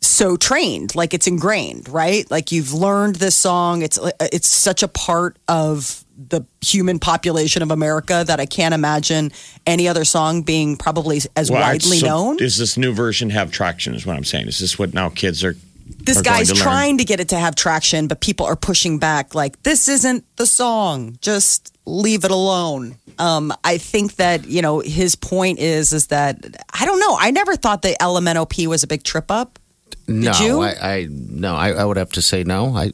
so 0.00 0.36
trained, 0.36 0.94
like 0.94 1.14
it's 1.14 1.26
ingrained, 1.26 1.88
right? 1.88 2.30
Like 2.30 2.52
you've 2.52 2.72
learned 2.72 3.16
this 3.16 3.36
song. 3.36 3.82
It's 3.82 3.98
it's 4.20 4.48
such 4.48 4.82
a 4.82 4.88
part 4.88 5.36
of 5.48 6.04
the 6.16 6.44
human 6.60 6.98
population 6.98 7.62
of 7.62 7.70
America 7.70 8.24
that 8.26 8.40
I 8.40 8.46
can't 8.46 8.74
imagine 8.74 9.32
any 9.66 9.88
other 9.88 10.04
song 10.04 10.42
being 10.42 10.76
probably 10.76 11.20
as 11.36 11.50
Well, 11.50 11.60
widely 11.60 11.98
so 11.98 12.06
known. 12.06 12.36
Does 12.36 12.58
this 12.58 12.76
new 12.76 12.92
version 12.92 13.30
have 13.30 13.50
traction? 13.50 13.94
Is 13.94 14.06
what 14.06 14.16
I'm 14.16 14.24
saying. 14.24 14.48
Is 14.48 14.58
this 14.58 14.78
what 14.78 14.94
now 14.94 15.08
kids 15.08 15.44
are? 15.44 15.56
this 15.98 16.22
guy's 16.22 16.52
to 16.52 16.54
trying 16.54 16.98
to 16.98 17.04
get 17.04 17.20
it 17.20 17.28
to 17.30 17.36
have 17.36 17.54
traction, 17.54 18.06
but 18.06 18.20
people 18.20 18.46
are 18.46 18.56
pushing 18.56 18.98
back 18.98 19.34
like 19.34 19.62
this 19.62 19.88
isn't 19.88 20.24
the 20.36 20.46
song. 20.46 21.18
Just 21.20 21.76
leave 21.84 22.24
it 22.24 22.30
alone. 22.30 22.96
Um, 23.18 23.52
I 23.64 23.78
think 23.78 24.16
that 24.16 24.46
you 24.46 24.62
know 24.62 24.80
his 24.80 25.14
point 25.14 25.58
is 25.58 25.92
is 25.92 26.08
that 26.08 26.38
I 26.72 26.84
don't 26.86 27.00
know. 27.00 27.16
I 27.18 27.30
never 27.30 27.56
thought 27.56 27.82
the 27.82 27.96
LMNOP 28.00 28.66
was 28.66 28.82
a 28.82 28.86
big 28.86 29.02
trip 29.02 29.30
up. 29.30 29.58
No? 30.10 30.32
you? 30.40 30.60
I, 30.60 30.74
I 30.80 31.08
no. 31.10 31.54
I, 31.54 31.70
I 31.70 31.84
would 31.84 31.96
have 31.96 32.12
to 32.12 32.22
say 32.22 32.44
no. 32.44 32.76
I 32.76 32.92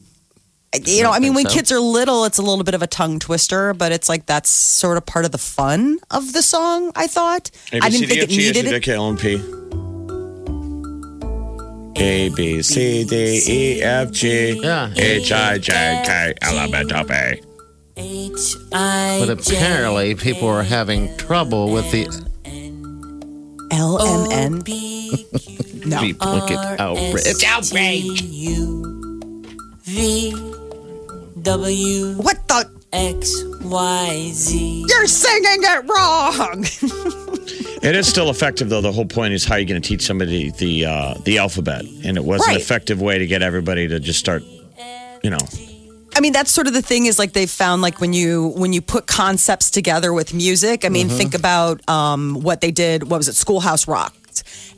You 0.85 1.03
know, 1.03 1.11
I 1.11 1.19
mean, 1.19 1.33
when 1.33 1.45
so. 1.45 1.53
kids 1.53 1.71
are 1.71 1.79
little, 1.79 2.25
it's 2.25 2.37
a 2.37 2.41
little 2.41 2.63
bit 2.63 2.75
of 2.75 2.81
a 2.81 2.87
tongue 2.87 3.19
twister, 3.19 3.73
but 3.73 3.91
it's 3.91 4.07
like 4.09 4.25
that's 4.25 4.49
sort 4.49 4.97
of 4.97 5.05
part 5.05 5.25
of 5.25 5.31
the 5.31 5.37
fun 5.37 5.99
of 6.11 6.33
the 6.33 6.41
song. 6.41 6.91
I 6.95 7.07
thought 7.07 7.51
I 7.73 7.89
didn't 7.89 8.07
think 8.07 8.21
it 8.21 8.29
needed 8.29 8.65
it. 8.67 9.57
A 11.99 12.29
B 12.29 12.61
C 12.61 13.03
D 13.05 13.41
E 13.47 13.81
F 13.81 14.11
G 14.11 14.61
Yeah. 14.61 14.93
H 14.95 15.31
I 15.31 15.57
J 15.57 15.73
K 16.05 16.33
L 16.41 16.57
M 16.59 16.73
N 16.73 16.93
O 16.93 17.03
P. 17.03 17.41
H 17.99 18.55
I 18.71 19.25
but 19.25 19.29
apparently 19.31 20.13
people 20.13 20.47
are 20.47 20.61
having 20.61 21.15
trouble 21.17 21.71
with 21.71 21.91
the 21.91 22.05
LMN. 23.71 24.63
No. 25.89 26.01
people 26.01 26.45
get 26.47 26.79
outraged. 26.79 27.27
It's 27.27 27.43
outrage. 27.43 28.21
V 29.83 30.31
W 31.41 32.13
What 32.15 32.47
the? 32.47 32.77
X 32.93 33.43
Y 33.63 34.29
Z. 34.33 34.85
You're 34.87 35.07
singing 35.07 35.59
it 35.61 35.89
wrong. 35.89 36.65
It 37.83 37.95
is 37.95 38.07
still 38.07 38.29
effective 38.29 38.69
though. 38.69 38.81
The 38.81 38.91
whole 38.91 39.05
point 39.05 39.33
is 39.33 39.45
how 39.45 39.55
you're 39.55 39.67
going 39.67 39.81
to 39.81 39.87
teach 39.87 40.01
somebody 40.01 40.51
the 40.51 40.85
uh, 40.85 41.13
the 41.25 41.37
alphabet, 41.37 41.85
and 42.03 42.17
it 42.17 42.23
was 42.23 42.45
an 42.47 42.55
effective 42.55 43.01
way 43.01 43.19
to 43.19 43.27
get 43.27 43.43
everybody 43.43 43.87
to 43.87 43.99
just 43.99 44.19
start. 44.19 44.43
You 45.23 45.29
know, 45.29 45.37
I 46.15 46.19
mean, 46.19 46.33
that's 46.33 46.51
sort 46.51 46.65
of 46.65 46.73
the 46.73 46.81
thing 46.81 47.05
is 47.05 47.19
like 47.19 47.33
they've 47.33 47.49
found 47.49 47.83
like 47.83 48.01
when 48.01 48.13
you 48.13 48.47
when 48.55 48.73
you 48.73 48.81
put 48.81 49.05
concepts 49.05 49.69
together 49.69 50.11
with 50.11 50.33
music. 50.33 50.85
I 50.85 50.89
mean, 50.89 51.07
think 51.09 51.35
about 51.35 51.87
um, 51.87 52.41
what 52.41 52.61
they 52.61 52.71
did. 52.71 53.09
What 53.09 53.17
was 53.17 53.27
it? 53.27 53.35
Schoolhouse 53.35 53.87
Rock, 53.87 54.15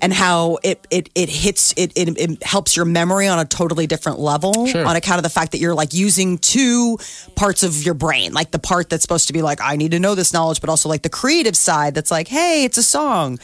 and 0.01 0.13
how 0.13 0.57
it 0.63 0.85
it 0.89 1.09
it 1.15 1.29
hits 1.29 1.73
it, 1.77 1.91
it 1.95 2.17
it 2.17 2.43
helps 2.43 2.75
your 2.75 2.85
memory 2.85 3.27
on 3.27 3.39
a 3.39 3.45
totally 3.45 3.85
different 3.87 4.19
level 4.19 4.65
Sure. 4.67 4.85
on 4.85 4.95
account 4.95 5.17
of 5.19 5.23
the 5.23 5.29
fact 5.29 5.51
that 5.51 5.57
you're 5.59 5.75
like 5.75 5.93
using 5.93 6.37
two 6.37 6.97
parts 7.35 7.63
of 7.63 7.83
your 7.83 7.93
brain, 7.93 8.31
like 8.33 8.51
the 8.51 8.59
part 8.59 8.89
that's 8.89 9.01
supposed 9.01 9.27
to 9.27 9.33
be 9.33 9.41
like 9.41 9.59
I 9.61 9.75
need 9.75 9.91
to 9.91 9.99
know 9.99 10.15
this 10.15 10.31
knowledge, 10.33 10.61
but 10.61 10.69
also 10.69 10.89
like 10.89 11.01
the 11.03 11.09
creative 11.09 11.55
side 11.57 11.93
that's 11.95 12.11
like, 12.11 12.27
hey, 12.27 12.63
it's 12.63 12.77
a 12.77 12.83
song. 12.83 13.39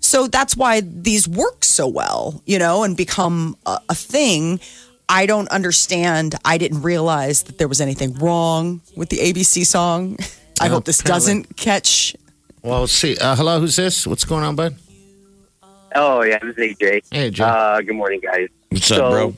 So 0.00 0.26
that's 0.28 0.56
why 0.56 0.82
these 0.82 1.26
work 1.26 1.64
so 1.64 1.88
well, 1.88 2.40
you 2.46 2.58
know, 2.58 2.84
and 2.84 2.96
become 2.96 3.56
a, 3.66 3.80
a 3.88 3.94
thing. 3.94 4.60
I 5.08 5.26
don't 5.26 5.48
understand. 5.48 6.34
I 6.44 6.58
didn't 6.58 6.82
realize 6.82 7.44
that 7.44 7.58
there 7.58 7.66
was 7.68 7.80
anything 7.80 8.14
wrong 8.14 8.80
with 8.96 9.08
the 9.08 9.18
ABC 9.18 9.64
song. 9.66 10.16
I 10.60 10.68
hope 10.68 10.84
this 10.84 11.00
apparently. 11.00 11.42
doesn't 11.42 11.56
catch. 11.56 12.16
Well, 12.62 12.80
let's 12.80 12.92
see. 12.92 13.16
Uh, 13.16 13.36
hello, 13.36 13.60
who's 13.60 13.76
this? 13.76 14.06
What's 14.06 14.24
going 14.24 14.42
on, 14.44 14.56
bud? 14.56 14.76
Oh 15.98 16.22
yeah, 16.22 16.38
this 16.38 16.56
is 16.56 16.76
AJ. 16.76 17.02
Hey, 17.10 17.30
Joe. 17.30 17.46
Uh, 17.46 17.80
good 17.80 17.94
morning, 17.96 18.20
guys. 18.20 18.48
what's 18.68 18.86
So- 18.86 19.04
up, 19.06 19.10
bro? 19.12 19.36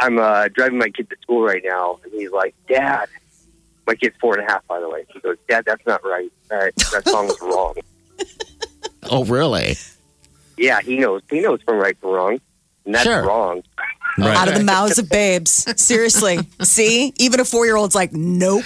I'm 0.00 0.16
uh, 0.18 0.46
driving 0.54 0.78
my 0.78 0.90
kid 0.90 1.10
to 1.10 1.16
school 1.22 1.42
right 1.42 1.62
now, 1.64 1.98
and 2.04 2.12
he's 2.12 2.30
like, 2.30 2.54
"Dad, 2.68 3.08
my 3.86 3.96
kid's 3.96 4.14
four 4.20 4.38
and 4.38 4.46
a 4.46 4.50
half, 4.52 4.64
by 4.68 4.78
the 4.78 4.88
way." 4.88 5.04
He 5.12 5.18
goes, 5.20 5.36
"Dad, 5.48 5.64
that's 5.66 5.84
not 5.86 6.04
right. 6.04 6.30
That 6.50 6.76
that 6.92 7.08
song's 7.08 7.34
wrong." 7.42 7.74
oh, 9.10 9.24
really? 9.24 9.74
Yeah, 10.56 10.80
he 10.82 10.98
knows. 10.98 11.22
He 11.30 11.40
knows 11.40 11.60
from 11.62 11.78
right 11.78 12.00
to 12.00 12.06
wrong, 12.06 12.40
and 12.84 12.94
that's 12.94 13.04
Sure. 13.04 13.24
wrong. 13.26 13.62
Out 14.20 14.48
of 14.48 14.54
the 14.54 14.64
mouths 14.64 14.98
of 14.98 15.08
babes. 15.10 15.64
Seriously. 15.80 16.38
See? 16.62 17.12
Even 17.18 17.40
a 17.40 17.44
four 17.44 17.64
year 17.66 17.76
old's 17.76 17.94
like, 17.94 18.12
nope. 18.12 18.64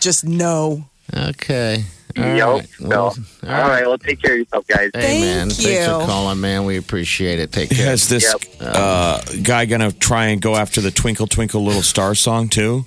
Just 0.00 0.24
no. 0.26 0.84
Okay. 1.14 1.84
All 2.18 2.24
Yep. 2.24 2.48
right. 2.48 2.68
So, 2.78 2.88
Well, 2.88 3.04
all 3.04 3.68
right. 3.68 3.86
Well, 3.86 3.98
take 3.98 4.20
care 4.22 4.32
of 4.34 4.38
yourself, 4.40 4.66
guys. 4.66 4.90
Hey, 4.94 5.00
Thank 5.00 5.20
man. 5.24 5.50
Thanks 5.50 5.86
for 5.86 6.06
calling, 6.06 6.40
man. 6.40 6.64
We 6.64 6.76
appreciate 6.76 7.38
it. 7.38 7.52
Take 7.52 7.70
care. 7.70 7.92
Is 7.92 8.08
this 8.08 8.34
uh, 8.60 9.20
guy 9.42 9.66
going 9.66 9.80
to 9.82 9.92
try 9.98 10.26
and 10.26 10.40
go 10.40 10.56
after 10.56 10.80
the 10.80 10.90
Twinkle 10.90 11.26
Twinkle 11.26 11.62
Little 11.64 11.82
Star 11.82 12.14
song 12.14 12.48
too? 12.48 12.84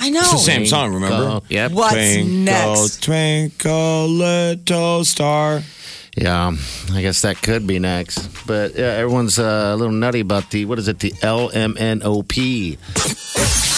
I 0.00 0.10
know. 0.10 0.20
It's 0.20 0.32
the 0.32 0.38
same 0.38 0.66
song, 0.66 0.92
remember? 0.94 1.16
Go. 1.16 1.42
Yep. 1.48 1.70
What's 1.72 1.94
twinkle, 1.94 2.34
next? 2.34 3.02
twinkle, 3.02 4.08
little 4.08 5.04
star. 5.04 5.62
Yeah, 6.16 6.52
I 6.92 7.00
guess 7.00 7.22
that 7.22 7.40
could 7.40 7.64
be 7.64 7.78
next. 7.78 8.18
But 8.44 8.74
yeah, 8.74 8.86
everyone's 8.86 9.38
uh, 9.38 9.70
a 9.72 9.76
little 9.76 9.94
nutty 9.94 10.18
about 10.20 10.50
the, 10.50 10.64
what 10.64 10.80
is 10.80 10.88
it, 10.88 10.98
the 10.98 11.12
LMNOP. 11.12 12.76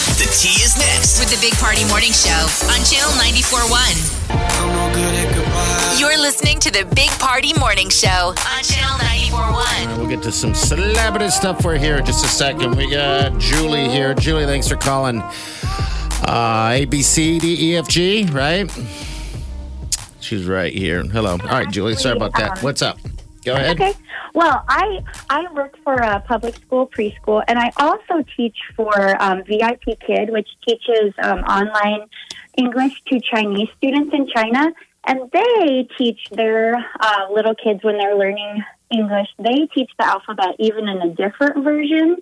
The 0.21 0.29
tea 0.37 0.61
is 0.61 0.77
next. 0.77 1.17
With 1.19 1.31
the 1.31 1.37
Big 1.41 1.53
Party 1.53 1.83
Morning 1.85 2.11
Show 2.11 2.29
on 2.69 2.83
Channel 2.85 3.09
94.1. 3.17 5.99
You're 5.99 6.19
listening 6.19 6.59
to 6.59 6.69
the 6.69 6.85
Big 6.93 7.09
Party 7.17 7.53
Morning 7.57 7.89
Show 7.89 8.35
on 8.37 8.63
Channel 8.63 8.99
94.1. 8.99 9.97
We'll 9.97 10.07
get 10.07 10.21
to 10.21 10.31
some 10.31 10.53
celebrity 10.53 11.31
stuff 11.31 11.59
for 11.63 11.75
here 11.75 11.97
in 11.97 12.05
just 12.05 12.23
a 12.23 12.27
second. 12.27 12.77
We 12.77 12.91
got 12.91 13.39
Julie 13.39 13.89
here. 13.89 14.13
Julie, 14.13 14.45
thanks 14.45 14.67
for 14.67 14.75
calling. 14.75 15.21
Uh, 15.21 16.69
A, 16.73 16.85
B, 16.85 17.01
C, 17.01 17.39
D, 17.39 17.71
E, 17.71 17.77
F, 17.77 17.87
G, 17.87 18.25
right? 18.25 18.69
She's 20.19 20.45
right 20.45 20.71
here. 20.71 21.01
Hello. 21.01 21.31
All 21.31 21.37
right, 21.49 21.67
Julie. 21.71 21.95
Sorry 21.95 22.15
about 22.15 22.33
that. 22.33 22.61
What's 22.61 22.83
up? 22.83 22.99
Go 23.43 23.55
ahead. 23.55 23.81
Okay. 23.81 23.95
Well, 24.33 24.63
I 24.67 25.03
I 25.29 25.51
work 25.53 25.77
for 25.83 25.95
a 25.95 26.21
public 26.21 26.55
school 26.55 26.87
preschool, 26.87 27.43
and 27.47 27.59
I 27.59 27.71
also 27.77 28.23
teach 28.37 28.57
for 28.75 29.21
um, 29.21 29.43
VIP 29.43 29.99
Kid, 30.05 30.29
which 30.31 30.47
teaches 30.67 31.13
um, 31.21 31.39
online 31.39 32.07
English 32.57 33.01
to 33.07 33.19
Chinese 33.19 33.69
students 33.77 34.13
in 34.13 34.27
China. 34.27 34.71
And 35.05 35.31
they 35.31 35.87
teach 35.97 36.19
their 36.31 36.75
uh, 36.75 37.31
little 37.33 37.55
kids 37.55 37.83
when 37.83 37.97
they're 37.97 38.15
learning 38.15 38.63
English. 38.91 39.27
They 39.39 39.67
teach 39.73 39.89
the 39.97 40.05
alphabet 40.05 40.55
even 40.59 40.87
in 40.87 41.01
a 41.01 41.09
different 41.09 41.63
version. 41.63 42.17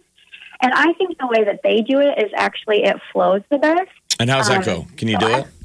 And 0.61 0.73
I 0.73 0.93
think 0.93 1.17
the 1.17 1.27
way 1.27 1.43
that 1.43 1.59
they 1.61 1.81
do 1.81 1.99
it 1.99 2.17
is 2.23 2.31
actually 2.35 2.83
it 2.83 2.97
flows 3.11 3.41
the 3.49 3.57
best. 3.57 3.89
And 4.19 4.29
how's 4.29 4.47
that 4.47 4.59
Um, 4.67 4.83
go? 4.83 4.87
Can 4.95 5.07
you 5.09 5.17
do 5.17 5.27
it? 5.27 5.45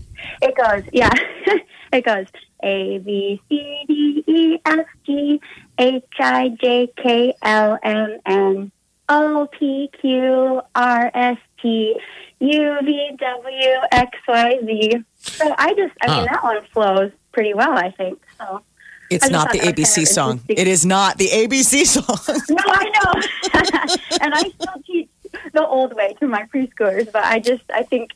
It 0.40 0.56
goes, 0.56 0.82
yeah. 0.90 1.10
it 1.92 2.02
goes 2.02 2.26
A 2.64 2.98
B 2.98 3.40
C 3.48 3.84
D 3.86 4.24
E 4.26 4.58
F 4.64 4.86
G 5.06 5.40
H 5.78 6.04
I 6.18 6.48
J 6.60 6.88
K 6.96 7.34
L 7.42 7.78
M 7.82 8.18
N 8.26 8.72
O 9.08 9.48
P 9.58 9.90
Q 10.00 10.62
R 10.74 11.10
S 11.14 11.38
T 11.60 11.96
U 12.40 12.78
V 12.82 13.10
W 13.18 13.68
X 13.92 14.18
Y 14.26 14.58
Z. 14.64 15.04
So 15.18 15.54
I 15.58 15.74
just, 15.74 15.94
I 16.02 16.06
mean, 16.08 16.18
Huh. 16.20 16.26
that 16.32 16.42
one 16.42 16.62
flows 16.72 17.12
pretty 17.32 17.54
well, 17.54 17.76
I 17.78 17.90
think. 17.90 18.20
So 18.38 18.62
It's 19.10 19.28
not 19.30 19.52
the 19.52 19.58
thought 19.58 19.64
that 19.66 19.78
was 19.78 19.86
ABC 19.88 19.94
kind 19.94 20.02
of 20.06 20.08
song. 20.12 20.40
It 20.48 20.68
is 20.68 20.84
not 20.86 21.18
the 21.18 21.28
ABC 21.28 21.84
song. 21.94 22.18
no, 22.50 22.62
I 22.66 22.84
know. 23.04 24.18
and 24.22 24.34
I 24.34 24.40
still 24.50 24.82
teach 24.86 25.08
the 25.52 25.66
old 25.66 25.94
way 25.94 26.14
to 26.20 26.26
my 26.26 26.44
preschoolers, 26.44 27.10
but 27.12 27.24
I 27.24 27.38
just, 27.40 27.64
I 27.72 27.82
think 27.82 28.10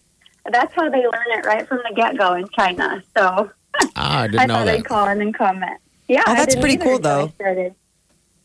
that's 0.50 0.72
how 0.74 0.88
they 0.88 1.02
learn 1.02 1.30
it 1.38 1.44
right 1.46 1.66
from 1.68 1.78
the 1.88 1.94
get 1.94 2.16
go 2.18 2.34
in 2.34 2.48
China. 2.50 3.02
So. 3.16 3.50
Ah, 3.96 4.20
I 4.22 4.26
didn't 4.26 4.40
I 4.40 4.46
know 4.46 4.54
thought 4.54 4.66
that. 4.66 4.74
I'd 4.76 4.84
call 4.84 5.08
in 5.08 5.20
and 5.20 5.34
comment. 5.34 5.80
Yeah, 6.08 6.22
Oh, 6.26 6.32
I 6.32 6.34
that's 6.36 6.54
didn't 6.54 6.60
pretty 6.62 6.74
either 6.76 6.84
cool, 6.84 6.96
until 6.96 7.10
I 7.10 7.14
though. 7.26 7.32
started. 7.34 7.74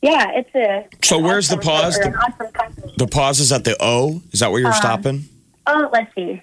Yeah, 0.01 0.31
it's 0.33 0.53
a. 0.55 0.85
So 1.03 1.17
an 1.19 1.23
where's 1.23 1.47
the 1.49 1.57
awesome- 1.57 1.71
pause? 1.71 1.97
or 1.97 2.03
The- 2.03 2.07
an 2.09 2.15
awesome 2.15 2.51
company. 2.51 2.93
The 2.97 3.07
pause 3.07 3.39
is 3.39 3.51
at 3.51 3.63
the 3.63 3.77
O. 3.79 4.21
Is 4.31 4.39
that 4.41 4.51
where 4.51 4.59
you're 4.59 4.69
Um, 4.69 4.75
stopping? 4.75 5.29
Oh, 5.67 5.89
let's 5.93 6.13
see. 6.15 6.41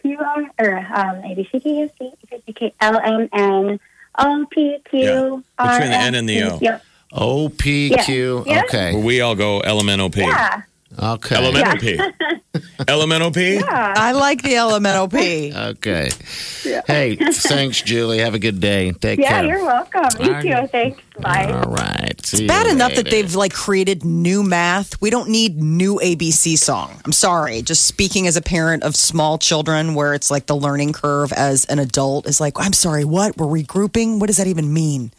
Q 0.00 0.18
R 0.18 0.44
or 0.58 0.78
um, 0.78 1.24
A 1.24 1.34
B 1.34 1.48
C 1.52 1.58
D 1.58 1.70
E 1.70 1.82
F 1.82 1.90
G 1.98 2.12
H 2.32 2.42
I 2.48 2.52
K 2.52 2.74
L 2.80 2.98
M 2.98 3.28
N 3.32 3.80
O 4.18 4.46
P 4.50 4.78
Q 4.90 4.98
Yeah, 5.00 5.72
between 5.74 5.90
the 5.90 5.96
N 5.96 6.14
S 6.14 6.18
and 6.18 6.28
the 6.28 6.34
T. 6.34 6.42
O. 6.44 6.58
Yep. 6.60 6.82
O, 7.14 7.48
P, 7.50 7.94
Q. 8.04 8.42
Yeah. 8.46 8.54
Yeah. 8.54 8.62
Okay. 8.64 8.94
Where 8.94 9.04
we 9.04 9.20
all 9.20 9.34
go 9.34 9.60
LMNOP. 9.60 10.16
Yeah. 10.16 10.62
Okay. 10.98 11.36
LMNOP. 11.36 12.12
Elemental 12.88 13.30
P? 13.30 13.58
I 13.58 14.12
like 14.12 14.42
the 14.42 14.56
elemental 14.56 15.08
P. 15.08 15.52
Okay. 15.54 16.10
Hey, 16.86 17.16
thanks, 17.32 17.80
Julie. 17.82 18.18
Have 18.18 18.34
a 18.34 18.38
good 18.38 18.60
day. 18.60 18.92
Take 18.92 19.18
Yeah, 19.20 19.40
care. 19.40 19.44
you're 19.46 19.64
welcome. 19.64 20.08
You 20.24 20.34
All 20.34 20.42
too. 20.42 20.66
Thanks. 20.68 21.00
Bye. 21.20 21.52
All 21.52 21.70
right. 21.70 22.14
See 22.24 22.46
Bad 22.46 22.66
you 22.66 22.72
enough 22.72 22.94
that 22.94 23.04
later. 23.04 23.10
they've 23.10 23.34
like 23.34 23.52
created 23.52 24.04
new 24.04 24.42
math. 24.42 25.00
We 25.00 25.10
don't 25.10 25.28
need 25.28 25.62
new 25.62 25.96
ABC 26.02 26.56
song. 26.56 27.00
I'm 27.04 27.12
sorry. 27.12 27.62
Just 27.62 27.86
speaking 27.86 28.26
as 28.26 28.36
a 28.36 28.42
parent 28.42 28.82
of 28.82 28.96
small 28.96 29.36
children 29.38 29.94
where 29.94 30.14
it's 30.14 30.30
like 30.30 30.46
the 30.46 30.56
learning 30.56 30.94
curve 30.94 31.32
as 31.32 31.64
an 31.66 31.78
adult 31.78 32.26
is 32.26 32.40
like, 32.40 32.54
I'm 32.56 32.72
sorry, 32.72 33.04
what? 33.04 33.36
We're 33.36 33.46
regrouping? 33.46 34.18
What 34.20 34.26
does 34.28 34.38
that 34.38 34.46
even 34.46 34.72
mean? 34.72 35.10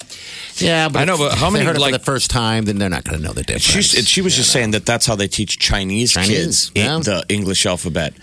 Yeah, 0.56 0.90
but 0.90 1.00
I 1.00 1.06
know, 1.06 1.18
but 1.18 1.34
how 1.38 1.48
if 1.48 1.54
they 1.54 1.60
many, 1.60 1.66
heard 1.66 1.76
it 1.78 1.80
like- 1.80 1.94
for 1.94 2.00
the 2.00 2.04
first 2.06 2.32
time? 2.32 2.66
Then 2.66 2.78
they're 2.80 2.90
not 2.90 3.04
going 3.04 3.20
to 3.20 3.24
know 3.24 3.34
the 3.34 3.44
difference. 3.44 3.64
She's, 3.64 4.08
she 4.08 4.22
was 4.22 4.36
just 4.36 4.52
saying 4.52 4.72
that 4.72 4.86
that's 4.86 5.06
how 5.06 5.16
they 5.16 5.28
teach 5.28 5.60
Chinese, 5.60 6.14
Chinese, 6.14 6.30
kids 6.70 6.72
in 6.76 6.86
yeah. 6.86 7.00
the 7.00 7.26
English 7.34 7.66
alphabet. 7.66 8.14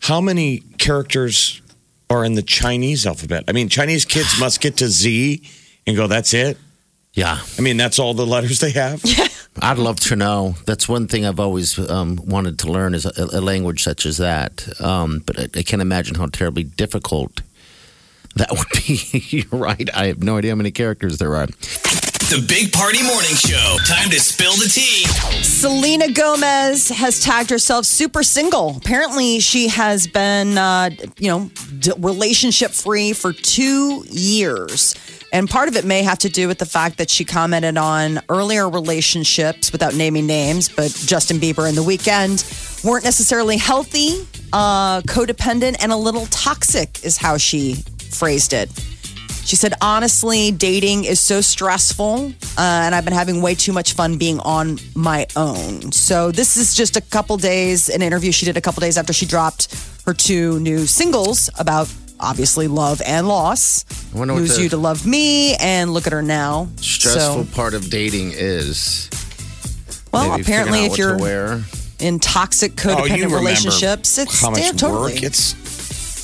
How 0.00 0.20
many 0.20 0.60
characters 0.78 1.60
are 2.08 2.24
in 2.24 2.34
the 2.34 2.42
Chinese 2.42 3.06
alphabet? 3.06 3.44
I 3.48 3.52
mean, 3.52 3.68
Chinese 3.68 4.04
kids 4.04 4.38
must 4.38 4.60
get 4.60 4.76
to 4.78 4.88
Z 4.88 5.42
and 5.86 5.96
go, 5.96 6.06
that's 6.06 6.32
it? 6.34 6.56
yeah, 7.18 7.40
I 7.58 7.62
mean, 7.62 7.76
that's 7.76 7.98
all 7.98 8.14
the 8.14 8.26
letters 8.26 8.60
they 8.60 8.70
have? 8.72 9.02
I'd 9.60 9.78
love 9.78 9.98
to 10.00 10.14
know. 10.14 10.54
That's 10.66 10.88
one 10.88 11.08
thing 11.08 11.26
I've 11.26 11.40
always 11.40 11.76
um, 11.90 12.20
wanted 12.24 12.60
to 12.60 12.70
learn 12.70 12.94
is 12.94 13.06
a, 13.06 13.24
a 13.32 13.40
language 13.40 13.82
such 13.82 14.06
as 14.06 14.18
that. 14.18 14.68
Um, 14.80 15.24
but 15.26 15.38
I, 15.38 15.42
I 15.58 15.62
can't 15.64 15.82
imagine 15.82 16.14
how 16.14 16.26
terribly 16.26 16.62
difficult 16.62 17.42
that 18.36 18.50
would 18.52 18.68
be. 18.86 19.00
You're 19.36 19.60
right. 19.60 19.88
I 19.96 20.06
have 20.06 20.22
no 20.22 20.36
idea 20.36 20.52
how 20.52 20.56
many 20.56 20.70
characters 20.70 21.18
there 21.18 21.34
are. 21.34 21.48
The 22.28 22.44
Big 22.46 22.74
Party 22.74 23.02
Morning 23.02 23.34
Show. 23.36 23.78
Time 23.86 24.10
to 24.10 24.20
spill 24.20 24.52
the 24.52 24.68
tea. 24.68 25.06
Selena 25.42 26.12
Gomez 26.12 26.90
has 26.90 27.20
tagged 27.20 27.48
herself 27.48 27.86
super 27.86 28.22
single. 28.22 28.76
Apparently, 28.76 29.40
she 29.40 29.68
has 29.68 30.06
been, 30.06 30.58
uh, 30.58 30.90
you 31.16 31.28
know, 31.28 31.50
d- 31.78 31.92
relationship 31.96 32.72
free 32.72 33.14
for 33.14 33.32
two 33.32 34.04
years. 34.10 34.94
And 35.32 35.48
part 35.48 35.68
of 35.68 35.76
it 35.76 35.86
may 35.86 36.02
have 36.02 36.18
to 36.18 36.28
do 36.28 36.48
with 36.48 36.58
the 36.58 36.66
fact 36.66 36.98
that 36.98 37.08
she 37.08 37.24
commented 37.24 37.78
on 37.78 38.20
earlier 38.28 38.68
relationships 38.68 39.72
without 39.72 39.94
naming 39.94 40.26
names, 40.26 40.68
but 40.68 40.92
Justin 41.06 41.38
Bieber 41.38 41.66
and 41.66 41.78
The 41.78 41.82
Weeknd 41.82 42.84
weren't 42.84 43.04
necessarily 43.04 43.56
healthy, 43.56 44.26
uh, 44.52 45.00
codependent, 45.00 45.82
and 45.82 45.92
a 45.92 45.96
little 45.96 46.26
toxic, 46.26 47.02
is 47.06 47.16
how 47.16 47.38
she 47.38 47.76
phrased 48.10 48.52
it. 48.52 48.70
She 49.48 49.56
said, 49.56 49.72
honestly, 49.80 50.50
dating 50.50 51.04
is 51.04 51.20
so 51.20 51.40
stressful, 51.40 52.26
uh, 52.58 52.60
and 52.60 52.94
I've 52.94 53.06
been 53.06 53.14
having 53.14 53.40
way 53.40 53.54
too 53.54 53.72
much 53.72 53.94
fun 53.94 54.18
being 54.18 54.40
on 54.40 54.78
my 54.94 55.26
own. 55.36 55.90
So, 55.90 56.30
this 56.30 56.58
is 56.58 56.74
just 56.74 56.98
a 56.98 57.00
couple 57.00 57.38
days, 57.38 57.88
an 57.88 58.02
interview 58.02 58.30
she 58.30 58.44
did 58.44 58.58
a 58.58 58.60
couple 58.60 58.82
days 58.82 58.98
after 58.98 59.14
she 59.14 59.24
dropped 59.24 59.74
her 60.04 60.12
two 60.12 60.60
new 60.60 60.84
singles 60.84 61.48
about 61.58 61.90
obviously 62.20 62.68
love 62.68 63.00
and 63.06 63.26
loss. 63.26 63.86
I 64.14 64.18
wonder 64.18 64.34
Lose 64.34 64.58
You 64.60 64.68
to 64.68 64.76
Love 64.76 65.06
Me 65.06 65.54
and 65.54 65.94
Look 65.94 66.06
at 66.06 66.12
Her 66.12 66.20
Now. 66.20 66.68
Stressful 66.76 67.46
So, 67.46 67.54
part 67.54 67.72
of 67.72 67.88
dating 67.88 68.32
is 68.34 69.08
well, 70.12 70.28
maybe 70.28 70.42
apparently, 70.42 70.80
out 70.80 70.84
if 70.84 70.90
what 70.90 70.98
you're 70.98 71.18
wear. 71.18 71.62
in 72.00 72.18
toxic 72.20 72.72
Oh, 72.84 72.90
you 72.90 72.96
codependent 72.96 73.12
remember 73.14 73.36
relationships, 73.38 74.18
it's 74.18 74.42
how 74.42 74.50
much 74.50 74.60
yeah, 74.60 74.72
totally. 74.72 75.14
work? 75.14 75.22
It's 75.22 75.54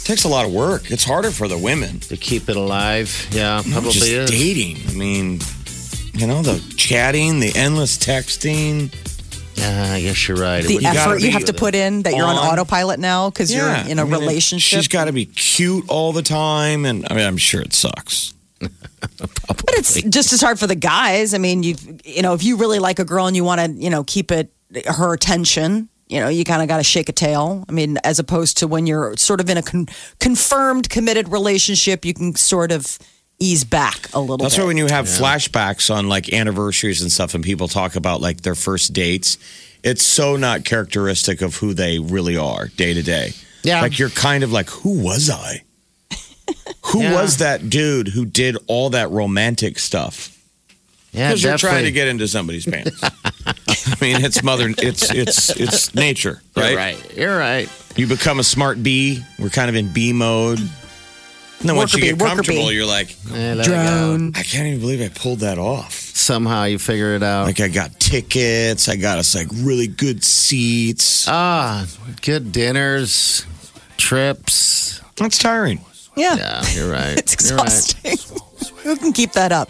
takes 0.05 0.25
a 0.25 0.29
lot 0.29 0.45
of 0.45 0.53
work. 0.53 0.91
It's 0.91 1.05
harder 1.05 1.31
for 1.31 1.49
the 1.49 1.59
women. 1.59 2.01
to 2.01 2.17
keep 2.17 2.49
it 2.49 2.57
alive. 2.57 3.29
Yeah, 3.31 3.63
probably 3.71 3.91
just 3.91 4.07
is. 4.07 4.31
dating. 4.31 4.79
I 4.89 4.93
mean, 4.95 5.41
you 6.15 6.27
know, 6.27 6.43
the 6.43 6.63
chatting, 6.77 7.41
the 7.41 7.53
endless 7.55 7.97
texting. 7.99 8.95
Yeah, 9.57 9.93
I 9.95 10.01
guess 10.01 10.27
you're 10.29 10.37
right. 10.37 10.65
The 10.65 10.79
gotta 10.81 10.99
effort 10.99 11.21
you 11.21 11.31
have 11.31 11.45
to 11.45 11.53
put 11.53 11.75
in 11.75 12.03
that 12.03 12.15
you're 12.15 12.27
on 12.27 12.37
on. 12.37 12.53
autopilot 12.53 12.99
now 12.99 13.31
because 13.31 13.53
you're 13.55 13.69
in 13.69 13.99
a 13.99 14.03
I 14.03 14.05
mean, 14.05 14.13
relationship. 14.13 14.79
She's 14.79 14.89
got 14.89 15.05
to 15.05 15.13
be 15.13 15.27
cute 15.27 15.85
all 15.89 16.13
the 16.13 16.23
time, 16.23 16.85
and 16.85 17.07
I 17.09 17.15
mean, 17.15 17.27
I'm 17.27 17.37
sure 17.37 17.61
it 17.61 17.73
sucks. 17.73 18.35
But 19.47 19.75
it's 19.77 20.01
just 20.03 20.33
as 20.33 20.41
hard 20.41 20.59
for 20.59 20.67
the 20.67 20.75
guys. 20.75 21.35
I 21.35 21.39
mean, 21.39 21.63
you 21.63 21.77
you 22.05 22.23
know, 22.23 22.33
if 22.35 22.43
you 22.43 22.57
really 22.57 22.79
like 22.79 22.99
a 22.99 23.05
girl 23.05 23.27
and 23.27 23.37
you 23.37 23.45
want 23.45 23.61
to, 23.61 23.71
you 23.71 23.91
know, 23.91 24.03
keep 24.05 24.31
it 24.33 24.51
her 24.87 25.13
attention, 25.13 25.89
you 26.15 26.21
know, 26.21 26.29
you 26.29 26.45
kind 26.45 26.63
of 26.63 26.69
got 26.69 26.77
to 26.79 26.85
shake 26.85 27.09
a 27.09 27.13
tail. 27.13 27.65
I 27.69 27.73
mean, 27.73 27.99
as 28.05 28.19
opposed 28.21 28.59
to 28.59 28.69
when 28.69 28.87
you're 28.87 29.17
sort 29.17 29.41
of 29.41 29.51
in 29.51 29.57
a 29.59 29.63
con- 29.63 29.89
confirmed 30.21 30.89
committed 30.89 31.29
relationship, 31.31 32.05
you 32.05 32.15
can 32.15 32.37
sort 32.37 32.71
of 32.71 32.99
ease 33.41 33.65
back 33.65 34.13
a 34.15 34.21
little 34.21 34.37
That's 34.39 34.55
bit. 34.55 34.63
why 34.63 34.67
when 34.69 34.77
you 34.77 34.87
have 34.87 35.07
flashbacks 35.07 35.93
on 35.93 36.09
like 36.09 36.33
anniversaries 36.33 37.03
and 37.03 37.11
stuff, 37.11 37.35
and 37.35 37.43
people 37.43 37.67
talk 37.67 37.97
about 37.97 38.21
like 38.21 38.43
their 38.43 38.55
first 38.55 38.93
dates, 38.93 39.39
it's 39.83 40.05
so 40.05 40.37
not 40.37 40.65
characteristic 40.65 41.43
of 41.43 41.57
who 41.57 41.75
they 41.75 41.99
really 41.99 42.37
are 42.37 42.69
day 42.69 42.95
to 42.95 43.03
day. 43.03 43.33
Yeah. 43.65 43.81
Like 43.83 43.99
you're 43.99 44.11
kind 44.11 44.45
of 44.45 44.53
like, 44.53 44.69
who 44.71 45.03
was 45.03 45.29
I? 45.31 45.63
who 46.87 47.03
Yeah. 47.03 47.15
was 47.21 47.39
that 47.39 47.69
dude 47.71 48.09
who 48.09 48.25
did 48.25 48.57
all 48.69 48.91
that 48.91 49.11
romantic 49.11 49.79
stuff? 49.81 50.34
Yeah, 51.15 51.29
Because 51.29 51.43
you're 51.43 51.57
trying 51.59 51.85
to 51.85 51.93
get 51.93 52.09
into 52.09 52.29
somebody's 52.29 52.67
pants. 52.67 53.01
I 53.03 53.97
mean, 54.01 54.25
it's 54.25 54.43
mother, 54.43 54.73
it's 54.79 55.11
it's 55.11 55.51
it's 55.51 55.95
nature, 55.95 56.43
right? 56.57 56.69
You're 56.71 56.77
right. 56.79 57.17
You're 57.17 57.39
right. 57.39 57.69
You 57.97 58.07
become 58.07 58.41
a 58.41 58.45
smart 58.45 58.83
bee. 58.83 59.23
We're 59.39 59.51
kind 59.51 59.69
of 59.69 59.77
in 59.77 59.93
bee 59.93 60.13
mode. 60.13 60.59
And 61.61 61.69
then 61.69 61.77
once 61.77 61.95
you 61.95 62.01
get 62.01 62.19
bee, 62.19 62.23
worker 62.25 62.35
comfortable, 62.37 62.69
bee. 62.69 62.75
you're 62.75 62.85
like, 62.87 63.17
Yeah, 63.31 63.55
there 63.55 63.65
we 63.65 63.65
go. 64.33 64.39
I 64.39 64.43
can't 64.43 64.67
even 64.67 64.81
believe 64.81 65.01
I 65.01 65.09
pulled 65.09 65.41
that 65.41 65.59
off. 65.59 65.93
Somehow 65.93 66.65
you 66.65 66.79
figure 66.79 67.15
it 67.15 67.23
out. 67.23 67.47
Like 67.47 67.61
I 67.61 67.69
got 67.69 67.99
tickets, 68.01 68.89
I 68.89 68.97
got 68.97 69.19
us 69.19 69.35
like 69.35 69.49
really 69.53 69.87
good 69.87 70.25
seats. 70.25 71.27
ah, 71.29 71.87
good 72.23 72.53
dinners, 72.53 73.47
trips. 73.97 75.01
That's 75.17 75.39
tiring. 75.39 75.81
yeah. 76.17 76.37
Yeah, 76.37 76.63
you're 76.73 76.91
right. 76.91 77.19
It's 77.19 77.49
You're 77.49 77.59
right. 77.59 77.67
exhausting. 77.69 78.39
Who 78.83 78.97
can 78.97 79.13
keep 79.13 79.33
that 79.33 79.53
up? 79.53 79.69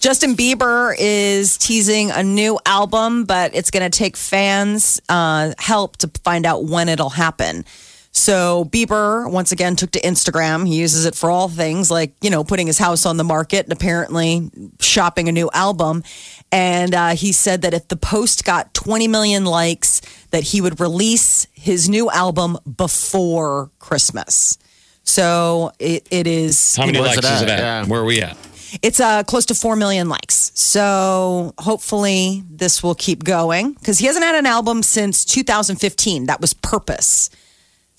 Justin 0.00 0.34
Bieber 0.34 0.94
is 0.98 1.58
teasing 1.58 2.10
a 2.10 2.22
new 2.22 2.58
album, 2.64 3.24
but 3.26 3.54
it's 3.54 3.70
going 3.70 3.88
to 3.88 3.96
take 3.96 4.16
fans' 4.16 4.98
uh, 5.10 5.52
help 5.58 5.98
to 5.98 6.10
find 6.24 6.46
out 6.46 6.64
when 6.64 6.88
it'll 6.88 7.10
happen. 7.10 7.66
So 8.10 8.64
Bieber 8.64 9.30
once 9.30 9.52
again 9.52 9.76
took 9.76 9.90
to 9.90 10.00
Instagram. 10.00 10.66
He 10.66 10.76
uses 10.76 11.04
it 11.04 11.14
for 11.14 11.30
all 11.30 11.50
things 11.50 11.90
like, 11.90 12.14
you 12.22 12.30
know, 12.30 12.44
putting 12.44 12.66
his 12.66 12.78
house 12.78 13.04
on 13.04 13.18
the 13.18 13.24
market 13.24 13.66
and 13.66 13.74
apparently 13.74 14.50
shopping 14.80 15.28
a 15.28 15.32
new 15.32 15.50
album. 15.52 16.02
And 16.50 16.94
uh, 16.94 17.10
he 17.10 17.32
said 17.32 17.60
that 17.62 17.74
if 17.74 17.88
the 17.88 17.96
post 17.96 18.46
got 18.46 18.72
20 18.72 19.06
million 19.06 19.44
likes, 19.44 20.00
that 20.30 20.44
he 20.44 20.62
would 20.62 20.80
release 20.80 21.46
his 21.52 21.90
new 21.90 22.10
album 22.10 22.56
before 22.76 23.70
Christmas. 23.78 24.56
So 25.04 25.72
it, 25.78 26.08
it 26.10 26.26
is. 26.26 26.74
How 26.74 26.86
many 26.86 27.00
likes 27.00 27.18
it 27.18 27.24
is 27.24 27.42
it 27.42 27.48
at? 27.50 27.60
at? 27.60 27.60
Yeah. 27.60 27.86
Where 27.86 28.00
are 28.00 28.04
we 28.04 28.22
at? 28.22 28.36
It's 28.82 29.00
uh, 29.00 29.22
close 29.24 29.46
to 29.46 29.54
4 29.54 29.76
million 29.76 30.08
likes. 30.08 30.52
So 30.54 31.54
hopefully 31.58 32.42
this 32.48 32.82
will 32.82 32.94
keep 32.94 33.24
going 33.24 33.72
because 33.72 33.98
he 33.98 34.06
hasn't 34.06 34.24
had 34.24 34.34
an 34.34 34.46
album 34.46 34.82
since 34.82 35.24
2015. 35.24 36.26
That 36.26 36.40
was 36.40 36.54
Purpose. 36.54 37.30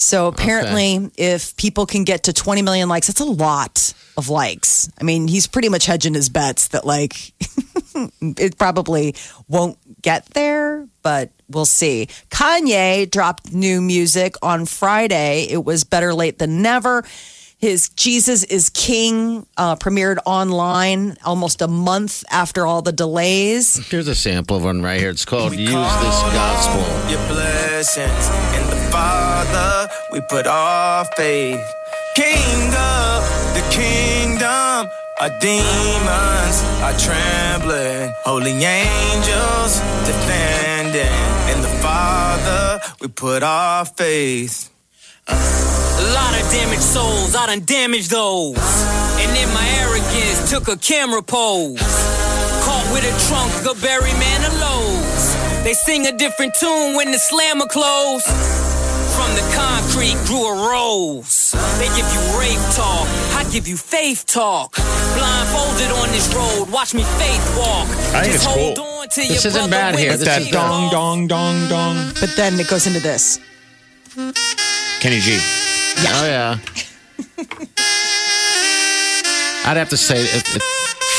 So 0.02 0.28
apparently, 0.28 1.12
if 1.16 1.56
people 1.58 1.86
can 1.86 2.04
get 2.04 2.24
to 2.24 2.34
20 2.34 2.64
million 2.64 2.90
likes, 2.90 3.06
that's 3.06 3.20
a 3.20 3.26
lot 3.26 3.94
of 4.18 4.30
likes. 4.30 4.90
I 5.00 5.04
mean, 5.04 5.28
he's 5.28 5.46
pretty 5.46 5.70
much 5.70 5.86
hedging 5.86 6.16
his 6.16 6.28
bets 6.28 6.70
that, 6.70 6.88
like, 6.88 7.34
it 8.22 8.58
probably 8.58 9.14
won't 9.48 9.78
get 10.02 10.26
there, 10.34 10.88
but 11.04 11.30
we'll 11.50 11.66
see. 11.66 12.08
Kanye 12.32 13.10
dropped 13.12 13.54
new 13.54 13.80
music 13.80 14.34
on 14.42 14.66
Friday. 14.66 15.46
It 15.48 15.64
was 15.64 15.84
better 15.84 16.16
late 16.16 16.40
than 16.40 16.64
never. 16.64 17.04
His 17.62 17.89
Jesus 17.89 18.43
is 18.43 18.71
King 18.71 19.45
uh, 19.56 19.76
premiered 19.76 20.17
online 20.26 21.15
almost 21.24 21.62
a 21.62 21.67
month 21.67 22.24
after 22.32 22.65
all 22.65 22.82
the 22.82 22.91
delays. 22.91 23.78
Here's 23.88 24.08
a 24.08 24.15
sample 24.15 24.58
of 24.58 24.63
one 24.63 24.82
right 24.82 25.00
here. 25.00 25.12
It's 25.12 25.26
called 25.26 25.54
Use 25.54 25.69
This 25.69 26.21
Gospel. 26.34 26.82
Your 27.12 27.21
blessings 27.28 28.30
in 28.58 28.67
the 28.67 28.82
Father, 28.91 29.93
we 30.12 30.21
put 30.21 30.47
our 30.47 31.06
faith. 31.15 31.62
King 32.15 32.74
of 32.74 33.21
the 33.54 33.63
kingdom, 33.69 34.89
our 35.21 35.30
demons 35.39 36.63
are 36.82 36.97
trembling. 36.97 38.12
Holy 38.26 38.58
angels 38.58 39.80
defending. 40.08 41.13
In 41.54 41.62
the 41.62 41.78
Father, 41.80 42.82
we 43.00 43.08
put 43.08 43.43
our 43.43 43.86
faith. 43.86 44.71
A 45.32 46.13
lot 46.13 46.34
of 46.39 46.44
damaged 46.52 46.82
souls, 46.82 47.36
I 47.36 47.48
done 47.48 47.63
damaged 47.65 48.10
those. 48.12 48.58
And 49.22 49.32
in 49.38 49.50
my 49.54 49.67
arrogance, 49.82 50.50
took 50.50 50.67
a 50.67 50.78
camera 50.78 51.22
pose. 51.22 51.80
Caught 52.65 52.88
with 52.94 53.04
a 53.06 53.15
trunk 53.28 53.54
of 53.76 53.82
Barry 53.82 54.12
Manilow's. 54.13 55.63
They 55.63 55.74
sing 55.74 56.08
a 56.08 56.12
different 56.17 56.54
tune 56.56 56.96
when 56.96 57.12
the 57.12 57.20
slammer 57.20 57.65
close. 57.67 58.24
From 59.15 59.30
the 59.36 59.46
concrete 59.56 60.17
grew 60.26 60.46
a 60.48 60.70
rose. 60.72 61.52
They 61.80 61.88
give 61.98 62.08
you 62.13 62.22
rape 62.39 62.63
talk, 62.76 63.06
I 63.36 63.46
give 63.52 63.67
you 63.67 63.78
faith 63.78 64.26
talk. 64.26 64.76
Blindfolded 64.76 65.91
on 65.91 66.10
this 66.12 66.34
road, 66.34 66.70
watch 66.72 66.94
me 66.94 67.04
faith 67.04 67.58
walk. 67.58 67.88
I 68.15 68.24
think 68.24 68.34
Just 68.34 68.36
it's 68.36 68.46
hold 68.46 68.78
cool. 68.78 68.86
on 68.86 69.10
to 69.10 69.22
This 69.22 69.30
your 69.30 69.38
isn't 69.38 69.52
brother 69.54 69.70
bad 69.72 69.96
when 69.96 70.04
here. 70.04 70.12
it's 70.13 70.20
This 70.20 70.28
That 70.30 70.39
is 70.41 70.46
cheap 70.48 70.54
dong, 70.54 70.86
off. 70.86 70.91
dong, 70.91 71.28
dong, 71.28 71.67
dong. 71.70 72.12
But 72.20 72.36
then 72.36 72.60
it 72.60 72.67
goes 72.70 72.88
into 72.88 73.00
this. 73.02 73.38
Kenny 75.02 75.20
G. 75.20 75.32
Oh 75.34 76.26
yeah. 76.28 76.60
I'd 79.66 79.78
have 79.78 79.90
to 79.90 79.98
say, 79.98 80.22
it, 80.22 80.56
it, 80.56 80.62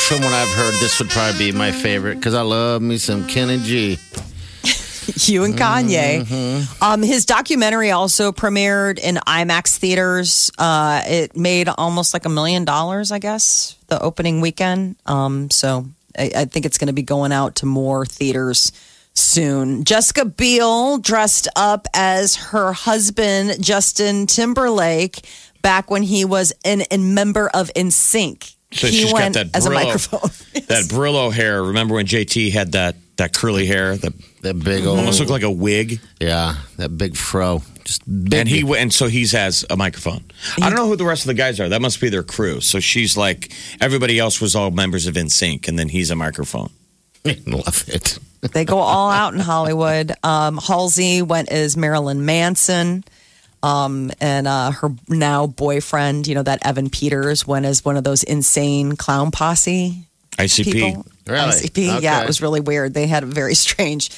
from 0.07 0.21
what 0.21 0.33
I've 0.33 0.55
heard, 0.55 0.75
this 0.75 1.01
would 1.01 1.11
probably 1.11 1.51
be 1.51 1.59
my 1.59 1.73
favorite 1.73 2.15
because 2.15 2.35
I 2.35 2.43
love 2.43 2.81
me 2.81 2.97
some 2.99 3.27
Kenny 3.27 3.59
G. 3.59 3.99
you 5.33 5.43
and 5.43 5.55
Kanye. 5.55 6.25
Mm-hmm. 6.25 6.85
Um, 6.85 7.03
his 7.03 7.27
documentary 7.27 7.91
also 7.91 8.31
premiered 8.31 9.01
in 9.01 9.17
IMAX 9.17 9.79
theaters. 9.79 10.53
Uh, 10.57 11.03
it 11.05 11.37
made 11.37 11.69
almost 11.69 12.15
like 12.15 12.25
a 12.25 12.29
million 12.29 12.65
dollars, 12.65 13.11
I 13.11 13.19
guess, 13.19 13.77
the 13.89 14.01
opening 14.01 14.41
weekend. 14.41 14.95
Um, 15.07 15.51
so 15.51 15.87
I, 16.17 16.31
I 16.37 16.45
think 16.45 16.67
it's 16.67 16.79
going 16.79 16.87
to 16.87 16.93
be 16.93 17.03
going 17.03 17.33
out 17.33 17.57
to 17.57 17.67
more 17.67 18.07
theaters 18.07 18.71
soon. 19.15 19.85
Jessica 19.85 20.25
Biel 20.25 20.99
dressed 20.99 21.49
up 21.57 21.87
as 21.95 22.37
her 22.37 22.73
husband, 22.73 23.63
Justin 23.63 24.27
Timberlake, 24.27 25.21
back 25.63 25.91
when 25.91 26.03
he 26.03 26.25
was 26.25 26.53
an, 26.65 26.83
a 26.91 26.99
member 26.99 27.49
of 27.49 27.71
NSYNC. 27.77 28.55
So 28.73 28.87
he 28.87 28.93
she's 29.03 29.13
got 29.13 29.21
went 29.21 29.35
that 29.35 29.55
as 29.55 29.67
a 29.67 29.71
Brillo- 29.71 29.75
microphone. 29.75 30.31
That 30.69 30.85
Brillo 30.85 31.31
hair. 31.33 31.63
Remember 31.63 31.95
when 31.97 32.07
JT 32.07 32.53
had 32.53 32.73
that 32.73 32.97
that 33.17 33.35
curly 33.35 33.67
hair 33.67 33.95
that 33.97 34.13
That 34.41 34.59
big 34.59 34.87
old, 34.87 34.99
almost 34.99 35.19
looked 35.21 35.31
like 35.31 35.43
a 35.43 35.51
wig? 35.51 36.01
yeah, 36.19 36.57
that 36.79 36.97
big 36.97 37.15
fro, 37.15 37.63
just 37.85 38.03
big. 38.07 38.33
And 38.41 38.49
he 38.49 38.61
and 38.79 38.91
so 38.93 39.07
he 39.09 39.27
has 39.27 39.67
a 39.69 39.77
microphone. 39.77 40.25
I 40.57 40.71
don't 40.71 40.77
know 40.77 40.87
who 40.89 40.97
the 40.97 41.05
rest 41.05 41.25
of 41.25 41.27
the 41.27 41.35
guys 41.35 41.61
are. 41.61 41.69
That 41.69 41.83
must 41.83 42.01
be 42.01 42.09
their 42.09 42.23
crew. 42.23 42.61
So 42.63 42.81
she's 42.81 43.15
like 43.17 43.53
everybody 43.83 44.19
else 44.19 44.41
was 44.41 44.55
all 44.57 44.71
members 44.71 45.07
of 45.07 45.15
NSYNC, 45.17 45.69
and 45.69 45.79
then 45.79 45.91
he's 45.91 46.11
a 46.11 46.17
microphone. 46.17 46.71
love 47.47 47.85
it. 47.89 48.19
They 48.51 48.65
go 48.65 48.79
all 48.79 49.11
out 49.11 49.35
in 49.35 49.41
Hollywood. 49.41 50.13
Um, 50.23 50.59
Halsey 50.59 51.23
went 51.23 51.51
as 51.51 51.77
Marilyn 51.77 52.25
Manson. 52.25 53.05
Um, 53.63 54.11
and 54.21 54.49
uh, 54.49 54.73
her 54.73 54.91
now 55.09 55.47
boyfriend, 55.47 56.27
you 56.27 56.35
know, 56.35 56.43
that 56.43 56.67
Evan 56.67 56.91
Peters 56.91 57.47
went 57.47 57.65
as 57.65 57.85
one 57.85 57.97
of 57.97 58.03
those 58.03 58.25
insane 58.25 58.97
clown 58.97 59.31
posse 59.31 60.05
ICP. 60.33 60.65
people. 60.73 61.07
Really? 61.29 61.53
ICP. 61.53 62.03
Yeah, 62.03 62.23
it 62.23 62.27
was 62.27 62.43
really 62.43 62.61
weird. 62.61 62.93
They 62.95 63.07
had 63.07 63.23
a 63.23 63.27
very 63.27 63.55
strange 63.55 64.11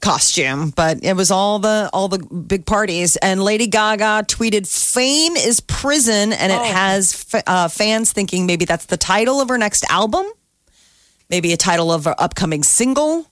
costume, 0.00 0.70
but 0.70 1.02
it 1.02 1.14
was 1.14 1.30
all 1.30 1.58
the 1.58 1.90
all 1.92 2.08
the 2.08 2.18
big 2.18 2.64
parties. 2.64 3.16
And 3.16 3.42
Lady 3.42 3.66
Gaga 3.66 4.24
tweeted, 4.28 4.66
"Fame 4.66 5.36
is 5.36 5.60
prison," 5.60 6.32
and 6.32 6.50
it 6.50 6.62
has 6.62 7.26
f- 7.34 7.42
uh, 7.46 7.68
fans 7.68 8.12
thinking 8.12 8.46
maybe 8.46 8.64
that's 8.64 8.86
the 8.86 8.96
title 8.96 9.42
of 9.42 9.48
her 9.50 9.58
next 9.58 9.84
album, 9.90 10.24
maybe 11.28 11.52
a 11.52 11.56
title 11.58 11.92
of 11.92 12.04
her 12.06 12.14
upcoming 12.18 12.62
single. 12.62 13.26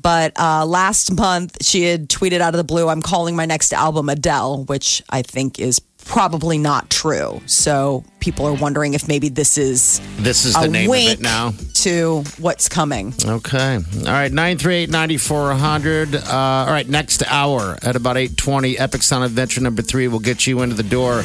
But 0.00 0.38
uh, 0.38 0.64
last 0.66 1.12
month, 1.16 1.64
she 1.64 1.82
had 1.84 2.08
tweeted 2.08 2.40
out 2.40 2.54
of 2.54 2.58
the 2.58 2.64
blue, 2.64 2.88
I'm 2.88 3.02
calling 3.02 3.36
my 3.36 3.46
next 3.46 3.72
album 3.72 4.08
Adele, 4.08 4.64
which 4.64 5.02
I 5.10 5.22
think 5.22 5.58
is 5.58 5.80
probably 6.04 6.56
not 6.56 6.88
true. 6.88 7.42
So 7.44 8.02
people 8.20 8.46
are 8.46 8.54
wondering 8.54 8.94
if 8.94 9.06
maybe 9.08 9.28
this 9.28 9.58
is 9.58 10.00
This 10.16 10.46
is 10.46 10.54
the 10.54 10.66
name 10.68 10.88
of 10.88 10.96
it 10.96 11.20
now. 11.20 11.52
to 11.74 12.22
what's 12.38 12.66
coming. 12.66 13.12
Okay. 13.26 13.74
All 13.74 14.02
right. 14.04 14.32
938 14.32 14.88
9400. 14.88 16.14
Uh, 16.14 16.20
all 16.30 16.66
right. 16.68 16.88
Next 16.88 17.22
hour 17.26 17.76
at 17.82 17.94
about 17.94 18.16
820, 18.16 18.78
Epic 18.78 19.02
Sound 19.02 19.24
Adventure 19.24 19.60
number 19.60 19.82
three 19.82 20.08
will 20.08 20.18
get 20.18 20.46
you 20.46 20.62
into 20.62 20.74
the 20.76 20.82
door 20.82 21.18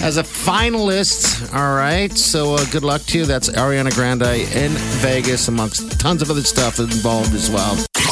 as 0.00 0.16
a 0.16 0.22
finalist. 0.22 1.52
All 1.54 1.76
right. 1.76 2.10
So 2.12 2.54
uh, 2.54 2.64
good 2.70 2.84
luck 2.84 3.02
to 3.02 3.18
you. 3.18 3.26
That's 3.26 3.50
Ariana 3.50 3.94
Grande 3.94 4.22
in 4.22 4.72
Vegas, 5.02 5.48
amongst 5.48 6.00
tons 6.00 6.22
of 6.22 6.30
other 6.30 6.42
stuff 6.42 6.78
involved 6.78 7.34
as 7.34 7.50
well. 7.50 7.76